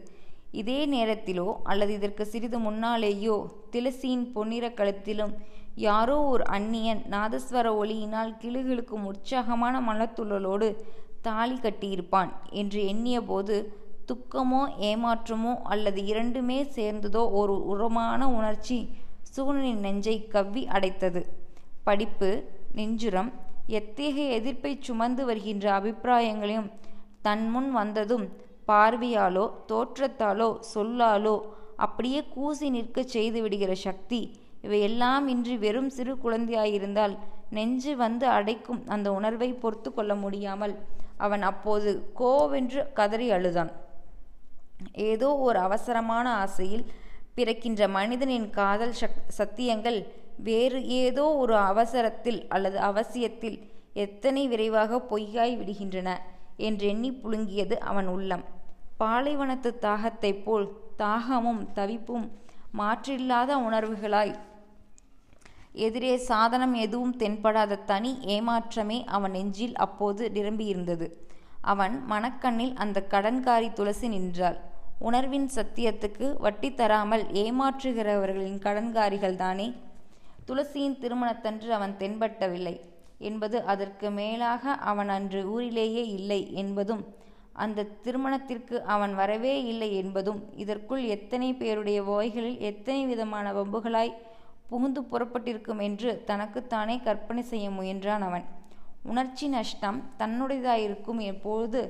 இதே 0.53 0.81
நேரத்திலோ 0.87 1.47
அல்லது 1.63 1.93
இதற்கு 1.93 2.25
சிறிது 2.27 2.59
முன்னாலேயோ 2.59 3.37
திலசியின் 3.73 4.27
பொன்னிற 4.33 4.67
கழுத்திலும் 4.71 5.35
யாரோ 5.87 6.17
ஒரு 6.33 6.45
அந்நியன் 6.57 7.03
நாதஸ்வர 7.11 7.67
ஒளியினால் 7.81 8.33
கிளுகிழுக்கும் 8.43 9.05
உற்சாகமான 9.05 9.75
மனத்துள்ளலோடு 9.81 10.69
தாலி 11.23 11.57
கட்டியிருப்பான் 11.63 12.33
என்று 12.61 12.81
எண்ணியபோது 12.93 13.57
துக்கமோ 14.09 14.63
ஏமாற்றமோ 14.91 15.53
அல்லது 15.63 16.01
இரண்டுமே 16.05 16.59
சேர்ந்ததோ 16.77 17.23
ஒரு 17.41 17.55
உரமான 17.73 18.21
உணர்ச்சி 18.39 18.79
சூழனின் 19.35 19.83
நெஞ்சை 19.87 20.17
கவ்வி 20.29 20.63
அடைத்தது. 20.77 21.23
படிப்பு 21.85 22.31
நெஞ்சுரம் 22.75 23.31
எத்தகைய 23.79 24.37
எதிர்ப்பை 24.39 24.73
சுமந்து 24.81 25.23
வருகின்ற 25.25 25.67
அபிப்பிராயங்களையும் 25.81 26.69
தன் 27.23 27.45
முன் 27.51 27.71
வந்ததும் 27.71 28.27
பார்வையாலோ 28.69 29.45
தோற்றத்தாலோ 29.69 30.49
சொல்லாலோ 30.75 31.37
அப்படியே 31.77 32.21
கூசி 32.35 32.69
நிற்கச் 32.71 33.13
செய்து 33.15 33.39
விடுகிற 33.43 33.73
சக்தி 33.87 34.21
இவையெல்லாம் 34.63 35.27
இன்றி 35.29 35.57
வெறும் 35.57 35.91
சிறு 35.91 36.15
குழந்தையாயிருந்தால் 36.25 37.15
நெஞ்சு 37.51 37.93
வந்து 37.97 38.27
அடைக்கும் 38.29 38.81
அந்த 38.87 39.13
உணர்வை 39.13 39.51
பொறுத்து 39.53 39.91
கொள்ள 39.95 40.15
முடியாமல் 40.15 40.75
அவன் 41.17 41.43
அப்போது 41.43 41.91
கோவென்று 42.21 42.81
கதறி 42.93 43.29
அழுதான். 43.31 43.71
ஏதோ 44.93 45.29
ஒரு 45.37 45.59
அவசரமான 45.59 46.27
ஆசையில் 46.35 46.85
பிறக்கின்ற 47.35 47.89
மனிதனின் 47.89 48.51
காதல் 48.51 48.93
சக் 48.93 49.21
சத்தியங்கள் 49.39 49.99
வேறு 50.39 50.87
ஏதோ 50.87 51.25
ஒரு 51.35 51.57
அவசரத்தில் 51.57 52.41
அல்லது 52.49 52.79
அவசியத்தில் 52.79 53.59
எத்தனை 53.95 54.49
விரைவாக 54.49 55.01
பொய்யாய் 55.11 55.55
விடுகின்றன 55.57 56.09
என்றெண்ணி 56.57 57.11
புழுங்கியது 57.11 57.77
அவன் 57.91 58.07
உள்ளம். 58.07 58.45
பாலைவனத்து 59.01 59.71
தாகத்தைப் 59.81 60.45
போல் 60.45 60.67
தாகமும் 60.97 61.63
தவிப்பும் 61.75 62.27
மாற்றில்லாத 62.79 63.51
உணர்வுகளாய். 63.69 64.35
எதிரே 65.73 66.17
சாதனம் 66.17 66.75
எதுவும் 66.75 67.17
தென்படாத 67.17 67.83
தனி 67.85 68.13
ஏமாற்றமே 68.27 69.05
அவன் 69.07 69.31
நெஞ்சில் 69.31 69.77
அப்போது 69.77 70.31
நிரம்பியிருந்தது. 70.35 71.07
அவன் 71.73 71.95
மனக்கண்ணில் 72.13 72.75
அந்த 72.83 72.99
கடன்காரி 73.13 73.69
துளசி 73.79 74.09
நின்றாள். 74.09 74.59
உணர்வின் 75.09 75.49
சத்தியத்துக்கு 75.57 76.27
வட்டி 76.45 76.71
தராமல் 76.75 77.25
ஏமாற்றுகிறவர்களின் 77.43 78.61
கடன்காரிகள்தானே 78.67 79.69
துளசியின் 80.49 80.99
திருமணத்தன்று 81.03 81.71
அவன் 81.79 81.95
தென்பட்டவில்லை. 82.01 82.77
என்பது 83.29 83.57
அதற்கு 83.73 84.09
மேலாக 84.19 84.75
அவன் 84.91 85.11
அன்று 85.15 85.41
ஊரிலேயே 85.55 86.05
இல்லை 86.19 86.41
என்பதும் 86.63 87.03
அந்த 87.63 87.87
திருமணத்திற்கு 88.05 88.77
அவன் 88.95 89.15
வரவே 89.21 89.55
இல்லை 89.71 89.89
என்பதும் 90.01 90.41
இதற்குள் 90.63 91.03
எத்தனை 91.17 91.49
பேருடைய 91.61 92.01
ஓய்களில் 92.17 92.61
எத்தனை 92.71 93.03
விதமான 93.07 93.53
வம்புகளாய் 93.57 94.13
புகுந்து 94.71 95.01
புறப்பட்டிருக்கும் 95.13 95.83
என்று 95.89 96.11
தனக்குத்தானே 96.31 96.97
கற்பனை 97.07 97.43
செய்ய 97.53 97.67
முயன்றான் 97.71 98.25
அவன். 98.29 98.47
உணர்ச்சி 99.03 99.49
நஷ்டம் 99.49 99.99
தன்னுடையதாயிருக்கும். 100.19 101.21
எப்பொழுது 101.33 101.81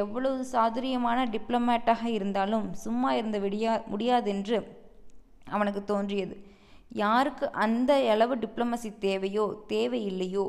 எவ்வளவு 0.00 0.44
சாதுரியமான 0.44 1.18
டிப்ளமேட்டாக 1.26 2.04
இருந்தாலும் 2.04 2.66
சும்மா 2.84 3.12
இருந்த 3.12 3.38
விடியா 3.38 3.72
முடியாதென்று 3.86 4.58
அவனுக்கு 5.44 5.84
தோன்றியது. 5.84 6.34
யாருக்கு 6.88 7.46
அந்த 7.64 7.92
அளவு 8.14 8.36
டிப்ளமசி 8.36 8.90
தேவையோ 8.98 9.46
தேவையில்லையோ 9.68 10.44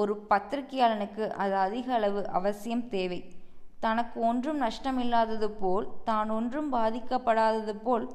ஒரு 0.00 0.12
பத்திரிகையாளனுக்கு 0.30 1.24
அது 1.42 1.54
அதிக 1.66 1.94
அளவு 1.94 2.20
அவசியம் 2.38 2.88
தேவை. 2.88 3.20
தனக்கு 3.80 4.20
ஒன்றும் 4.20 4.60
நஷ்டமில்லாதது 4.62 5.48
போல் 5.62 5.86
தான் 6.04 6.30
ஒன்றும் 6.30 6.72
பாதிக்கப்படாதது 6.72 7.74
போல் 7.86 8.06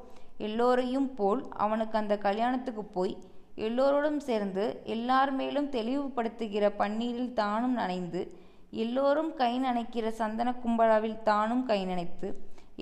எல்லோரையும் 0.47 1.09
போல் 1.15 1.41
அவனுக்கு 1.49 1.97
அந்த 1.97 2.17
கல்யாணத்துக்கு 2.17 2.83
போய் 2.97 3.13
எல்லோரோடும் 3.57 4.19
சேர்ந்து 4.29 4.63
எல்லார் 4.95 5.31
மேலும் 5.31 5.69
தெளிவுபடுத்துகிற 5.69 6.65
பன்னீரில் 6.81 7.31
தானும் 7.33 7.73
நனைந்து 7.73 8.21
எல்லோரும் 8.83 9.31
கை 9.33 9.53
நனைக்கிற 9.59 10.07
சந்தன 10.21 10.49
கும்பலாவில் 10.63 11.17
தானும் 11.23 11.63
கை 11.65 11.79
நனைத்து 11.85 12.29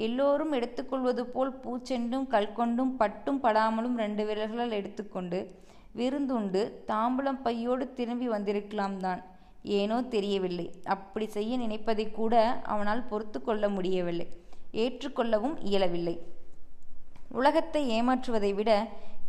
எல்லோரும் 0.05 0.51
எடுத்துக்கொள்வது 0.51 1.23
போல் 1.25 1.53
பூச்செண்டும் 1.63 2.25
கல்கொண்டும் 2.33 2.91
பட்டும் 3.01 3.39
படாமலும் 3.43 3.95
ரெண்டு 4.03 4.23
விரல்களால் 4.25 4.77
எடுத்துக்கொண்டு 4.79 5.39
விருந்துண்டு 5.99 6.61
தாம்பூலம் 6.87 7.41
பையோடு 7.41 7.85
திரும்பி 7.93 8.27
வந்திருக்கலாம் 8.27 8.97
தான் 8.97 9.21
ஏனோ 9.77 9.97
தெரியவில்லை. 10.15 10.65
அப்படி 10.93 11.25
செய்ய 11.35 11.57
நினைப்பதை 11.57 12.05
கூட 12.11 12.35
அவனால் 12.73 13.07
பொறுத்து 13.11 13.39
கொள்ள 13.41 13.69
முடியவில்லை. 13.69 14.27
ஏற்றுக்கொள்ளவும் 14.83 15.55
இயலவில்லை. 15.69 16.15
உலகத்தை 17.39 17.81
ஏமாற்றுவதை 17.95 18.51
விட 18.53 18.71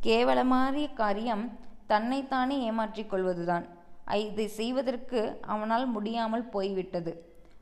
கேவலமாறிய 0.02 0.92
காரியம் 0.94 1.58
தன்னைத்தானே 1.86 2.56
ஏமாற்றிக் 2.70 3.10
கொள்வதுதான் 3.10 3.66
இதை 4.14 4.46
செய்வதற்கு 4.48 5.20
அவனால் 5.40 5.86
முடியாமல் 5.86 6.44
போய்விட்டது. 6.48 7.12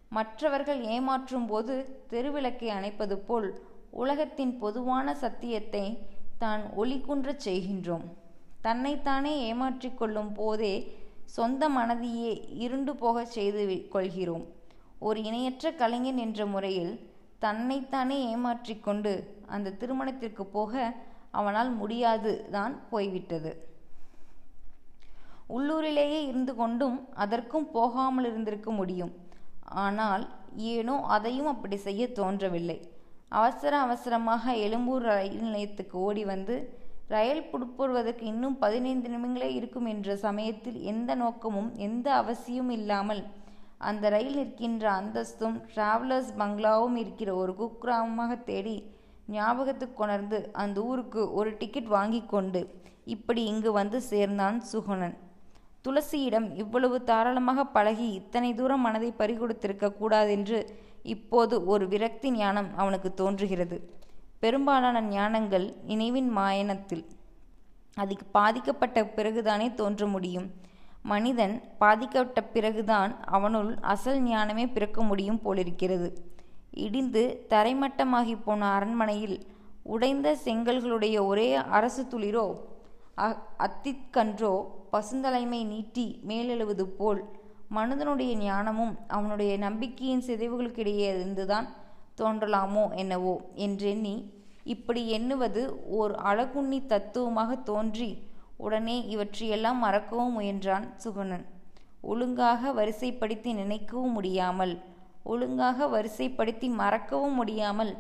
மற்றவர்கள் 0.09 0.81
ஏமாற்றும் 0.85 1.47
போது 1.47 1.75
தெருவிளக்கை 2.11 2.69
அணைப்பது 2.79 3.17
போல் 3.29 3.49
உலகத்தின் 3.91 4.59
பொதுவான 4.59 5.15
சத்தியத்தை 5.15 5.85
தான் 6.39 6.63
ஒளிக்குன்றச் 6.77 7.45
செய்கின்றோம். 7.45 8.05
தன்னைத்தானே 8.63 9.33
ஏமாற்றிக் 9.47 9.99
கொள்ளும் 9.99 10.33
போதே 10.33 10.75
சொந்த 11.25 11.69
மனதையே 11.69 12.33
இருண்டு 12.65 12.95
போகச் 12.97 13.31
செய்து 13.31 13.89
கொள்கிறோம். 13.89 14.45
ஒரு 14.99 15.23
இணையற்ற 15.23 15.73
கலைஞன் 15.73 16.17
என்ற 16.17 16.47
முறையில் 16.47 16.95
தன்னைத்தானே 17.39 18.37
ஏமாற்றிக்கொண்டு 18.37 19.13
அந்த 19.47 19.71
திருமணத்திற்கு 19.71 20.47
போக 20.47 20.95
அவனால் 21.39 21.71
முடியாது 21.81 22.33
தான் 22.57 22.75
போய்விட்டது. 22.93 23.53
உள்ளூரிலேயே 25.55 26.21
இருந்து 26.31 26.53
கொண்டும் 26.61 26.97
அதற்கும் 27.23 27.69
போகாமல் 27.77 28.27
இருந்திருக்க 28.31 28.71
முடியும். 28.81 29.13
ஆனால் 29.85 30.25
ஏனோ 30.75 30.95
அதையும் 31.17 31.51
அப்படி 31.53 31.77
செய்ய 31.87 32.05
தோன்றவில்லை. 32.19 32.79
அவசர 33.39 33.75
அவசரமாக 33.85 34.53
எழும்பூர் 34.65 35.07
ரயில் 35.11 35.45
நிலையத்துக்கு 35.47 35.97
ஓடி 36.07 36.23
வந்து 36.33 36.57
ரயில் 37.15 37.49
புடுப்போடுவதற்கு 37.51 38.25
இன்னும் 38.33 38.57
பதினைந்து 38.63 39.09
நிமிடங்களே 39.13 39.49
இருக்கும் 39.59 39.89
என்ற 39.93 40.17
சமயத்தில் 40.27 40.79
எந்த 40.93 41.11
நோக்கமும் 41.23 41.71
எந்த 41.87 42.07
அவசியமும் 42.21 42.75
இல்லாமல் 42.79 43.23
அந்த 43.89 44.11
ரயில் 44.15 44.39
நிற்கின்ற 44.41 44.85
அந்தஸ்தும் 45.01 45.57
டிராவலர்ஸ் 45.73 46.31
பங்களாவும் 46.41 46.97
இருக்கிற 47.03 47.31
ஒரு 47.43 47.53
குக்கிராமமாக 47.61 48.35
தேடி 48.51 48.77
ஞாபகத்துக்கு 49.27 49.95
கொணர்ந்து 49.95 50.51
அந்த 50.53 50.83
ஊருக்கு 50.83 51.33
ஒரு 51.33 51.57
டிக்கெட் 51.57 51.87
வாங்கி 51.87 52.23
கொண்டு 52.27 52.61
இப்படி 53.05 53.45
இங்கு 53.45 53.73
வந்து 53.73 54.01
சேர்ந்தான் 54.01 54.63
சுகுணன். 54.73 55.17
துளசியிடம் 55.85 56.55
இவ்வளவு 56.55 57.03
தாராளமாக 57.05 57.65
பழகி 57.65 58.13
இத்தனை 58.13 58.55
தூரம் 58.55 58.81
மனதை 58.81 59.15
பறிகொடுத்திருக்க 59.19 59.93
கூடாதென்று 59.95 60.59
இப்போது 61.03 61.65
ஒரு 61.65 61.89
விரக்தி 61.89 62.31
ஞானம் 62.31 62.71
அவனுக்கு 62.77 63.15
தோன்றுகிறது. 63.15 63.79
பெரும்பாலான 64.39 65.01
ஞானங்கள் 65.01 65.67
நினைவின் 65.85 66.37
மாயனத்தில் 66.37 67.05
அதுக்கு 67.95 68.27
பாதிக்கப்பட்ட 68.33 69.05
பிறகுதானே 69.17 69.75
தோன்ற 69.75 70.07
முடியும். 70.07 70.51
மனிதன் 71.03 71.63
பாதிக்கப்பட்ட 71.79 72.43
பிறகுதான் 72.45 73.21
அவனுள் 73.25 73.75
அசல் 73.81 74.21
ஞானமே 74.21 74.67
பிறக்க 74.67 75.03
முடியும் 75.03 75.43
போலிருக்கிறது. 75.43 76.09
இடிந்து 76.77 77.47
தரைமட்டமாகி 77.49 78.37
போன 78.45 78.67
அரண்மனையில் 78.67 79.47
உடைந்த 79.83 80.37
செங்கல்களுடைய 80.45 81.27
ஒரே 81.27 81.55
அரசு 81.55 82.03
துளிரோ 82.03 82.47
அத்திக்கன்றோ 83.59 84.67
பசுந்தலைமை 84.93 85.67
நீட்டி 85.67 86.21
மேலெழுவது 86.27 86.83
போல் 86.83 87.25
மனிதனுடைய 87.69 88.37
ஞானமும் 88.37 88.99
அவனுடைய 89.09 89.57
நம்பிக்கையின் 89.57 90.23
சிதைவுகளுக்கிடையே 90.23 91.09
இருந்துதான் 91.09 91.69
தோன்றலாமோ 92.19 92.95
என்னவோ 92.95 93.41
என்றெண்ணி 93.55 94.33
இப்படி 94.65 95.09
எண்ணுவது 95.09 95.87
ஓர் 95.91 96.13
அழகுண்ணி 96.13 96.87
தத்துவமாக 96.87 97.57
தோன்றி 97.57 98.23
உடனே 98.57 99.05
இவற்றையெல்லாம் 99.09 99.79
மறக்கவும் 99.79 100.41
முயன்றான் 100.41 100.89
சுகுணன். 101.05 101.45
ஒழுங்காக 102.01 102.73
வரிசைப்படுத்தி 102.73 103.51
நினைக்கவும் 103.55 104.13
முடியாமல் 104.13 104.83
ஒழுங்காக 105.33 105.87
வரிசைப்படுத்தி 105.95 106.69
மறக்கவும் 106.83 107.39
முடியாமல் 107.41 107.93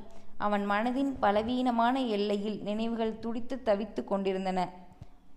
அவன் 0.44 0.64
மனதின் 0.70 1.12
பலவீனமான 1.22 1.96
எல்லையில் 2.16 2.58
நினைவுகள் 2.62 3.20
துடித்து 3.24 3.56
தவித்து 3.68 4.04
கொண்டிருந்தன. 4.04 4.60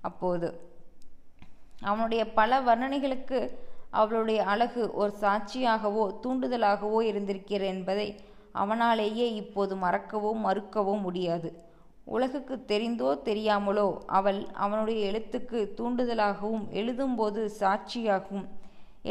அப்போது 0.01 0.47
அவனுடைய 1.89 2.21
பல 2.39 2.59
வர்ணனைகளுக்கு 2.67 3.39
அவளுடைய 3.99 4.39
அழகு 4.43 4.83
ஒரு 4.93 5.13
சாட்சியாகவோ 5.21 6.05
தூண்டுதலாகவோ 6.23 6.99
இருந்திருக்கிற 7.11 7.61
என்பதை 7.73 8.07
அவனாலேயே 8.61 9.27
இப்போது 9.41 9.73
மறக்கவோ 9.75 10.31
மறுக்கவோ 10.45 10.93
முடியாது. 11.05 11.49
உலகுக்கு 12.15 12.55
தெரிந்தோ 12.71 13.09
தெரியாமலோ 13.29 13.87
அவள் 14.17 14.39
அவனுடைய 14.65 14.99
எழுத்துக்கு 15.11 15.59
தூண்டுதலாகவும் 15.77 16.65
எழுதும்போது 16.79 17.41
சாட்சியாகவும் 17.59 18.47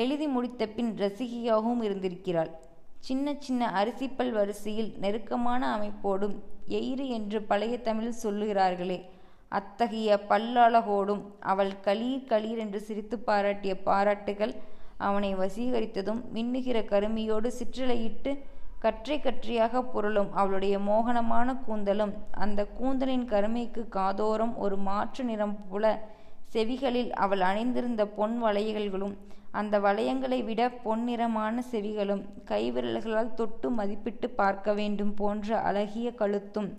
எழுதி 0.02 0.26
முடித்த 0.26 0.62
பின் 0.76 0.92
ரசிகையாகவும் 1.02 1.82
இருந்திருக்கிறாள். 1.82 2.52
சின்ன 3.00 3.34
சின்ன 3.38 3.70
அரிசிப்பல் 3.70 4.32
வரிசையில் 4.32 4.94
நெருக்கமான 4.98 5.76
அமைப்போடும் 5.76 6.42
எயிறு 6.68 7.08
என்று 7.08 7.42
பழைய 7.42 7.78
தமிழில் 7.78 8.22
சொல்லுகிறார்களே. 8.22 9.04
அத்தகைய 9.48 10.26
பல்லழகோடும் 10.28 11.22
அவள் 11.40 11.72
களீர் 11.84 12.26
களீர் 12.28 12.56
என்று 12.56 12.80
சிரித்து 12.80 13.18
பாராட்டிய 13.18 13.74
பாராட்டுகள் 13.82 14.54
அவனை 14.96 15.34
வசீகரித்ததும் 15.34 16.20
மின்னுகிற 16.34 16.84
கருமியோடு 16.84 17.50
சிற்றலையிட்டு 17.58 18.38
கற்றை 18.78 19.20
கற்றையாக 19.20 19.82
புரளும் 19.82 20.30
அவளுடைய 20.30 20.78
மோகனமான 20.78 21.62
கூந்தலும் 21.68 22.14
அந்த 22.30 22.66
கூந்தலின் 22.66 23.24
கருமைக்கு 23.24 23.86
காதோரம் 23.90 24.56
ஒரு 24.56 24.76
மாற்று 24.76 25.24
நிறம் 25.24 25.56
போல 25.68 26.12
செவிகளில் 26.52 27.10
அவள் 27.10 27.40
அணிந்திருந்த 27.40 28.06
பொன் 28.06 28.42
வளையல்களும் 28.42 29.16
அந்த 29.60 29.74
வளையங்களை 29.78 30.38
விட 30.44 30.62
பொன்னிறமான 30.84 31.62
செவிகளும் 31.70 32.22
கைவிரல்களால் 32.50 33.34
தொட்டு 33.40 33.68
மதிப்பிட்டு 33.70 34.28
பார்க்க 34.40 34.74
வேண்டும் 34.78 35.14
போன்ற 35.14 35.58
அழகிய 35.68 36.08
கழுத்தும் 36.18 36.70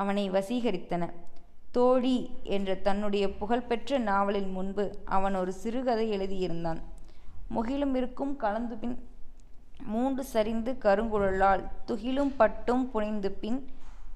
அவனை 0.00 0.24
வசீகரித்தன. 0.30 1.04
தோழி 1.76 2.16
என்ற 2.56 2.70
தன்னுடைய 2.86 3.24
புகழ்பெற்ற 3.40 3.98
நாவலின் 4.10 4.50
முன்பு 4.50 4.84
அவன் 5.16 5.36
ஒரு 5.42 5.52
சிறுகதை 5.62 6.06
எழுதியிருந்தான். 6.18 6.80
முகிலும் 7.54 7.94
இருக்கும் 8.00 8.34
கலந்து 8.36 8.76
பின் 8.82 8.96
மூன்று 9.86 10.22
சரிந்து 10.24 10.72
கருங்குழலால் 10.84 11.62
துகிலும் 11.88 12.32
பட்டும் 12.36 12.84
புனைந்து 12.92 13.30
பின் 13.42 13.58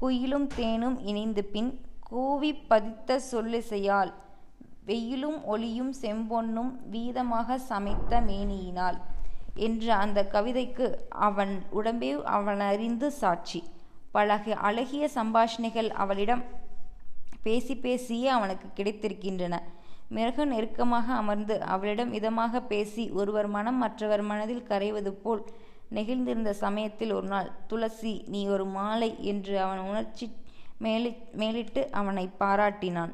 குயிலும் 0.01 0.47
தேனும் 0.57 0.97
இணைந்து 1.11 1.42
பின் 1.55 1.71
கூவி 2.11 2.51
பதித்த 2.71 3.18
சொல்லிசையால் 3.33 4.12
வெயிலும் 4.88 5.44
ஒளியும் 5.44 5.94
செம்பொன்னும் 6.01 6.72
வீதமாக 6.92 7.55
சமைத்த 7.55 8.20
மேனியினால் 8.20 8.98
என்ற 9.55 9.94
அந்த 9.94 10.27
கவிதைக்கு 10.27 10.98
அவன் 11.09 11.62
உடம்பே 11.70 12.14
அவனறிந்து 12.14 13.07
சாட்சி. 13.07 13.64
பழக 14.11 14.55
அழகிய 14.55 15.11
சம்பாஷணைகள் 15.14 15.88
அவளிடம் 15.88 16.44
பேசிப் 17.42 17.83
பேசியே 17.83 18.29
அவனுக்குக் 18.29 18.72
கிடைத்திருக்கின்றன. 18.77 19.59
மிருக 20.09 20.44
நெருக்கமாக 20.44 21.12
அமர்ந்து 21.12 21.61
அவளிடம் 21.61 22.14
இதமாக 22.14 22.66
பேசி 22.66 23.11
ஒருவர் 23.11 23.46
மனம் 23.46 23.79
மற்றவர் 23.79 24.22
மனதில் 24.22 24.66
கரைவது 24.68 25.11
போல் 25.11 25.44
நெகிழ்ந்திருந்த 25.94 26.51
சமயத்தில் 26.51 27.12
ஒரு 27.12 27.27
நாள் 27.27 27.51
துளசி 27.66 28.24
நீ 28.27 28.46
ஒரு 28.46 28.64
மாலை 28.64 29.14
என்று 29.18 29.61
அவன் 29.61 29.79
உணர்ச்சி 29.79 30.33
மேலி 30.79 31.14
மேலிட்டு 31.33 31.90
அவனை 31.90 32.31
பாராட்டினான். 32.40 33.12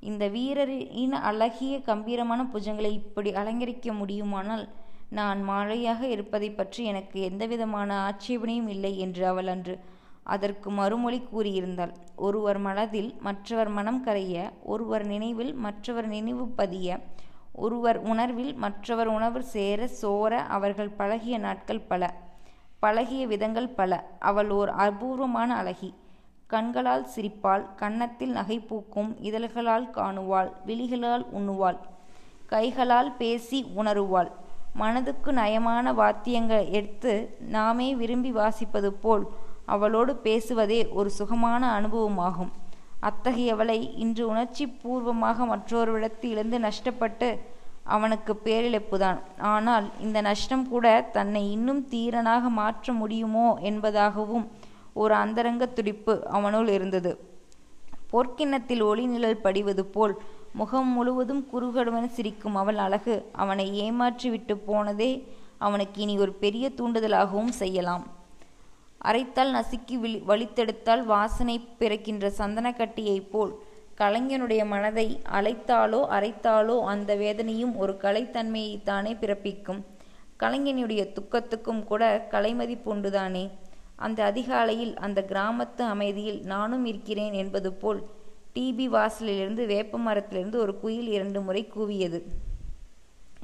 இந்த 0.00 0.28
வீரரின் 0.28 1.12
அழகிய 1.12 1.80
கம்பீரமான 1.80 2.48
புஜங்களை 2.54 2.92
இப்படி 2.92 3.32
அலங்கரிக்க 3.32 3.92
முடியுமானால் 3.92 4.68
நான் 5.10 5.48
மாலையாக 5.48 6.00
இருப்பதைப் 6.02 6.56
பற்றி 6.56 6.84
எனக்கு 6.84 7.20
எந்தவிதமான 7.20 7.94
ஆட்சேபனையும் 7.98 8.68
இல்லை 8.68 8.98
என்று 8.98 9.26
அவள் 9.26 9.46
அன்று 9.46 9.78
அதற்கு 10.22 10.70
மறுமொழி 10.70 11.22
கூறியிருந்தாள். 11.32 11.94
ஒருவர் 12.16 12.58
மனதில் 12.58 13.14
மற்றவர் 13.20 13.68
மனம் 13.68 14.02
கரைய, 14.02 14.52
ஒருவர் 14.62 15.06
நினைவில் 15.06 15.54
மற்றவர் 15.54 16.06
நினைவு 16.06 16.48
பதிய, 16.48 17.00
ஒருவர் 17.52 17.98
உணர்வில் 17.98 18.54
மற்றவர் 18.54 19.06
உணர்வு 19.06 19.42
சேர 19.42 19.88
சோர 20.02 20.36
அவர்கள் 20.36 20.88
பழகிய 20.88 21.38
நாட்கள் 21.38 21.80
பல. 21.80 22.14
பழகிய 22.78 23.26
விதங்கள் 23.26 23.68
பல. 23.68 24.10
அவள் 24.18 24.50
ஓர் 24.50 24.68
அபூர்வமான 24.68 25.54
அழகி. 25.54 25.94
கண்களால் 26.50 27.06
சிரிப்பாள். 27.16 27.64
கன்னத்தில் 27.76 28.30
நகை 28.30 28.58
பூக்கும். 28.60 29.10
இதழ்களால் 29.20 29.90
காணுவாள். 29.90 30.50
விழிகளால் 30.66 31.24
உண்ணுவாள். 31.32 31.78
கைகளால் 32.46 33.10
பேசி 33.16 33.58
உணருவாள். 33.76 34.30
மனதுக்கு 34.74 35.32
நயமான 35.32 35.92
வாத்தியங்கள் 35.94 36.66
எடுத்து 36.70 37.12
நாமே 37.48 37.94
விரும்பி 37.94 38.32
வாசிப்பது 38.32 38.90
போல் 39.02 39.24
அவளோடு 39.66 40.16
பேசுவதே 40.16 40.88
ஒரு 40.88 41.10
சுகமான 41.10 41.62
அனுபவமாகும். 41.80 42.52
அத்தகையவளை 43.02 43.78
இன்று 43.96 44.28
உணர்ச்சி 44.28 44.66
பூர்வமாக 44.66 45.44
மற்றொருவரிடத்து 45.46 46.24
இழந்து 46.24 46.58
நஷ்டப்பட்டு 46.58 47.28
அவனுக்குப் 47.84 48.40
பேரிழப்புதான். 48.44 49.18
ஆனால் 49.52 49.86
இந்த 50.00 50.20
நஷ்டம் 50.20 50.68
கூட 50.68 50.86
தன்னை 51.12 51.52
இன்னும் 51.52 51.86
தீரனாக 51.88 52.48
மாற்ற 52.50 52.92
முடியுமோ 52.92 53.58
என்பதாகவும் 53.62 54.46
ஒரு 54.92 55.14
அந்தரங்க 55.14 55.66
துடிப்பு 55.66 56.26
அவனுள் 56.26 56.68
இருந்தது. 56.68 57.28
பொற்கிண்ணத்தில் 58.12 58.84
ஒளிநிழல் 58.84 59.42
படிவது 59.44 59.80
போல் 59.80 60.20
முகம் 60.52 60.88
முழுவதும் 60.88 61.48
குறுகுறுவெனச் 61.52 62.14
சிரிக்கும் 62.16 62.54
அவள் 62.54 62.78
அழகு 62.78 63.28
அவனை 63.32 63.66
ஏமாற்றிவிட்டு 63.80 64.54
போனதே 64.66 65.28
அவனுக்கு 65.58 66.00
இனி 66.00 66.18
ஒரு 66.18 66.32
பெரிய 66.32 66.70
தூண்டுதலாகவும் 66.76 67.48
செய்யலாம். 67.48 68.06
அரைத்தால் 69.04 69.54
நசுக்கி 69.54 70.20
வழித்தெடுத்தால் 70.26 71.04
வாசனை 71.04 71.60
பிறக்கின்ற 71.78 72.32
சந்தனக்கட்டியைப் 72.38 73.30
போல் 73.30 73.54
கலைஞனுடைய 73.98 74.66
மனதை 74.66 75.20
அழைத்தாலோ 75.32 76.00
அரைத்தாலோ 76.08 76.84
அந்த 76.84 77.14
வேதனையும் 77.14 77.76
ஒரு 77.76 77.96
கலைத்தன்மையைத்தானே 78.02 79.12
பிறப்பிக்கும். 79.20 79.80
கலைஞனுடைய 80.38 81.12
துக்கத்துக்கும் 81.12 81.84
கூட 81.84 82.26
கலைமதிப்புண்டுதானே. 82.30 83.50
அந்த 84.06 84.18
அதிகாலையில் 84.30 84.94
அந்த 85.06 85.20
கிராமத்து 85.28 85.82
அமைதியில் 85.94 86.40
நானும் 86.52 86.84
இருக்கிறேன் 86.90 87.34
என்பது 87.42 87.70
போல் 87.72 88.00
டிபி 88.54 88.86
வாசலிலிருந்து 88.96 89.64
வேப்ப 89.72 89.98
மரத்திலிருந்து 89.98 90.58
ஒரு 90.64 90.72
குயில் 90.82 91.10
இரண்டு 91.16 91.40
முறை 91.40 91.62
கூவியது. 91.76 92.20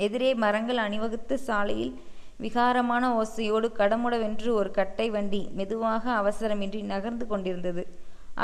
எதிரே 0.07 0.31
மரங்கள் 0.45 0.81
அணிவகுத்த 0.87 1.39
சாலையில் 1.49 1.93
விகாரமான 2.45 3.05
ஓசையோடு 3.21 3.69
கடமுடவென்று 3.81 4.49
ஒரு 4.53 4.71
கட்டை 4.71 5.07
வண்டி 5.11 5.43
மெதுவாக 5.59 6.05
அவசரமின்றி 6.23 6.81
நகர்ந்து 6.93 7.27
கொண்டிருந்தது. 7.27 7.85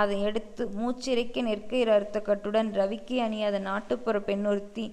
அதையடுத்து 0.01 0.63
மூச்சிறைக்க 0.81 1.43
நெற்கயிறு 1.49 1.91
அறுத்த 1.97 2.19
கட்டுடன் 2.29 2.71
ரவிக்கு 2.81 3.17
அணியாத 3.27 3.57
நாட்டுப்புற 3.69 4.19
பெண்ணொருத்தி 4.29 4.85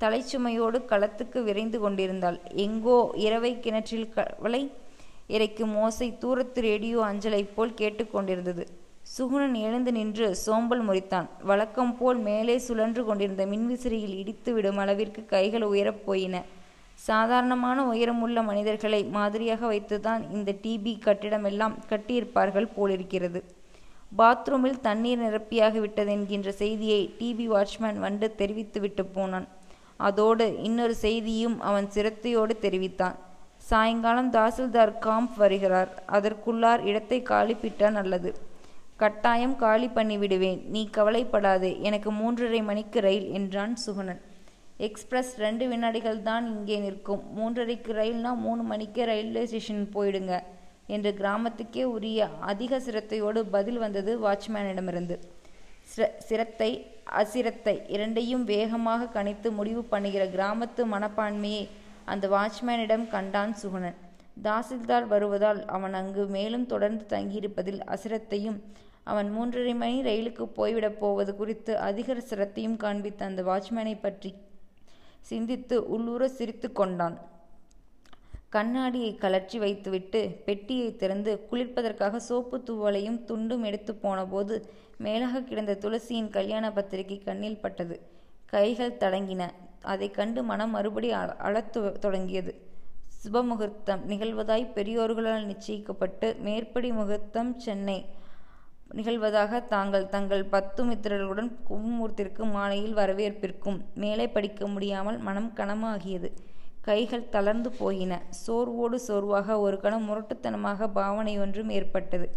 தலைச்சுமையோடு 0.00 0.78
களத்துக்கு 0.90 1.38
விரைந்து 1.42 1.78
கொண்டிருந்தாள். 1.80 2.38
எங்கோ 2.66 2.98
இரவை 3.26 3.52
கிணற்றில் 3.60 4.12
கவலை 4.16 4.62
இறைக்கும் 5.28 5.76
ஓசை 5.76 6.18
தூரத்து 6.18 6.60
ரேடியோ 6.60 7.04
அஞ்சலைப் 7.04 7.56
போல் 7.56 7.70
கேட்டுக்கொண்டிருந்தது 7.70 8.66
சுகுணன் 9.18 9.52
எழுந்து 9.52 9.92
நின்று 9.92 10.34
சோம்பல் 10.34 10.88
முறித்தான். 10.88 11.28
வழக்கம் 11.42 11.98
போல் 11.98 12.16
மேலே 12.16 12.58
சுழன்று 12.58 13.04
கொண்டிருந்த 13.04 13.46
மின்விசிறியில் 13.46 14.16
இடித்து 14.18 14.52
விடும் 14.52 14.76
அளவிற்கு 14.76 15.26
கைகள் 15.26 15.62
உயரப் 15.62 16.06
போயின. 16.06 16.42
சாதாரணமான 16.94 17.84
உயரமுள்ள 17.84 18.42
மனிதர்களை 18.42 19.04
மாதிரியாக 19.04 19.72
வைத்துதான் 19.72 20.32
இந்த 20.32 20.54
டிபி 20.62 20.94
கட்டிடமெல்லாம் 21.04 21.76
கட்டியிருப்பார்கள் 21.88 22.72
போலிருக்கிறது. 22.74 23.44
பாத்ரூமில் 24.18 24.80
தண்ணீர் 24.80 25.20
நிரப்பியாக 25.20 25.78
விட்டதென்கின்ற 25.84 26.48
செய்தியை 26.48 27.14
டிபி 27.18 27.48
வாட்ச்மேன் 27.48 27.98
வந்து 27.98 28.34
தெரிவித்துவிட்டுப் 28.38 29.14
போனான். 29.14 29.48
அதோடு 29.96 30.62
இன்னொரு 30.62 30.94
செய்தியும் 30.94 31.60
அவன் 31.60 31.88
சிரத்தையோடு 31.94 32.58
தெரிவித்தான். 32.58 33.16
சாயங்காலம் 33.70 34.30
தாசில்தார் 34.36 34.92
காம்ப் 35.06 35.34
வருகிறார். 35.42 35.90
அதற்குள்ளார் 36.16 36.82
இடத்தை 36.90 37.18
காலி 37.30 37.54
பிட்டா 37.62 37.88
நல்லது. 37.98 38.30
கட்டாயம் 39.02 39.56
காலி 39.62 39.88
பண்ணிவிடுவேன் 39.96 40.60
நீ 40.74 40.82
கவலைப்படாதே. 40.96 41.72
எனக்கு 41.88 42.10
மூன்றரை 42.20 42.60
மணிக்கு 42.68 43.00
ரயில் 43.06 43.28
என்றான் 43.38 43.74
சுகுணன். 43.84 44.20
எக்ஸ்பிரஸ் 44.86 45.32
ரெண்டு 45.44 45.64
வினாடிகள் 45.72 46.20
தான் 46.28 46.44
இங்கே 46.54 46.78
நிற்கும். 46.84 47.22
மூன்றரைக்கு 47.38 47.92
ரயில்னா 48.00 48.32
மூணு 48.44 48.62
மணிக்கே 48.72 49.04
ரயில்வே 49.10 49.42
ஸ்டேஷன் 49.50 49.84
போயிடுங்க 49.96 50.34
என்று 50.96 51.10
கிராமத்துக்கே 51.20 51.84
உரிய 51.94 52.28
அதிக 52.52 52.80
சிரத்தையோடு 52.86 53.40
பதில் 53.56 53.80
வந்தது 53.84 54.12
வாட்ச்மேனிடமிருந்து. 54.24 55.16
சிரத்தை 56.28 56.70
அசிரத்தை 57.20 57.74
இரண்டையும் 57.96 58.46
வேகமாக 58.52 59.10
கணித்து 59.16 59.50
முடிவு 59.58 59.82
பண்ணுகிற 59.92 60.24
கிராமத்து 60.36 60.82
மனப்பான்மையை 60.94 61.62
அந்த 62.08 62.28
வாட்ச்மேனிடம் 62.28 63.08
கண்டான் 63.08 63.54
சுகுணன். 63.62 63.94
தாசில்தார் 64.42 65.06
வருவதால் 65.06 65.64
அவன் 65.64 65.94
அங்கு 65.94 66.26
மேலும் 66.26 66.66
தொடர்ந்து 66.66 67.04
தங்கியிருப்பதில் 67.08 67.80
அசிரத்தையும் 67.86 68.60
அவன் 69.02 69.38
மூன்றரை 69.38 69.74
மணி 69.74 70.02
ரயிலுக்குப் 70.02 70.52
போய்விடப் 70.56 70.98
போவது 70.98 71.36
குறித்து 71.36 71.78
அதிக 71.78 72.14
சிரத்தையும் 72.14 72.76
காண்பித்த 72.76 73.24
அந்த 73.24 73.42
வாட்ச்மேனைப் 73.42 74.02
பற்றி 74.02 74.34
சிந்தித்து 75.20 75.88
உள்ளூர 75.88 76.28
சிரித்துக் 76.28 76.74
கொண்டான். 76.74 77.18
கண்ணாடியை 78.48 79.14
கழற்றி 79.14 79.58
வைத்துவிட்டு 79.58 80.42
பெட்டியைத் 80.44 80.98
திறந்து 80.98 81.46
குளிர்ப்பதற்காக 81.50 82.16
சோப்பு 82.16 82.58
தூவலையும் 82.58 83.24
துண்டும் 83.26 83.64
எடுத்துப் 83.64 84.02
போனபோது 84.02 84.68
மேலாக 84.96 85.40
கிடந்த 85.40 85.78
துளசியின் 85.80 86.30
கல்யாண 86.30 86.72
பத்திரிகை 86.72 87.18
கண்ணில் 87.18 87.60
பட்டது. 87.60 88.00
கைகள் 88.46 88.96
தடங்கின. 88.96 89.50
அதைக் 89.82 90.14
கண்டு 90.14 90.42
மனம் 90.42 90.70
மறுபடி 90.70 91.10
அழத் 91.38 92.00
தொடங்கியது. 92.00 92.66
சுபமுகூர்த்தம் 93.24 94.02
நிகழ்வதாய் 94.08 94.70
பெரியோர்களால் 94.74 95.54
நிச்சயிக்கப்பட்டு 95.54 96.40
மேற்படி 96.40 96.92
முகூர்த்தம் 96.92 97.58
சென்னை 97.58 98.06
நிகழ்வதாக 98.94 99.64
தாங்கள் 99.64 100.08
தங்கள் 100.08 100.44
பத்து 100.44 100.84
மித்திரர்களுடன் 100.84 101.50
கும்பமுகூர்த்தத்திற்கு 101.70 102.50
மாலையில் 102.50 102.96
வரவேற்பிற்கும் 102.96 103.80
மேலே 103.94 104.28
படிக்க 104.28 104.66
முடியாமல் 104.66 105.18
மனம் 105.18 105.52
கனமாகியது. 105.56 106.32
கைகள் 106.80 107.28
தளர்ந்து 107.28 107.70
போயின. 107.70 108.22
சோர்வோடு 108.46 108.94
சோர்வாக 108.94 109.60
ஒரு 109.60 109.80
கணம் 109.80 110.10
முரட்டுத்தனமாக 110.10 110.88
பாவனை 110.92 111.38
ஒன்றும் 111.38 111.68
ஏற்பட்டது. 111.68 112.30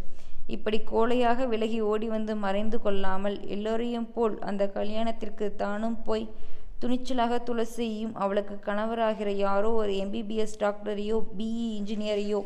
இப்படி 0.48 0.82
கோழையாக 0.92 1.48
விலகி 1.48 1.82
ஓடி 1.82 2.08
வந்து 2.08 2.36
மறைந்து 2.36 2.82
கொள்ளாமல் 2.82 3.48
எல்லோரையும் 3.48 4.12
போல் 4.12 4.40
அந்த 4.40 4.68
கல்யாணத்திற்கு 4.68 5.56
தானும் 5.56 6.02
போய் 6.04 6.30
துணிச்சலாக 6.82 7.34
துளசியும் 7.46 8.14
அவளுக்கு 8.14 8.56
கணவராகிற 8.66 9.30
யாரோ 9.46 9.72
ஒரு 9.72 9.94
எம்பிபிஎஸ் 10.04 10.60
டாக்டரையோ 10.60 11.18
பிஇ 11.38 11.66
இன்ஜினியரையோ 11.80 12.40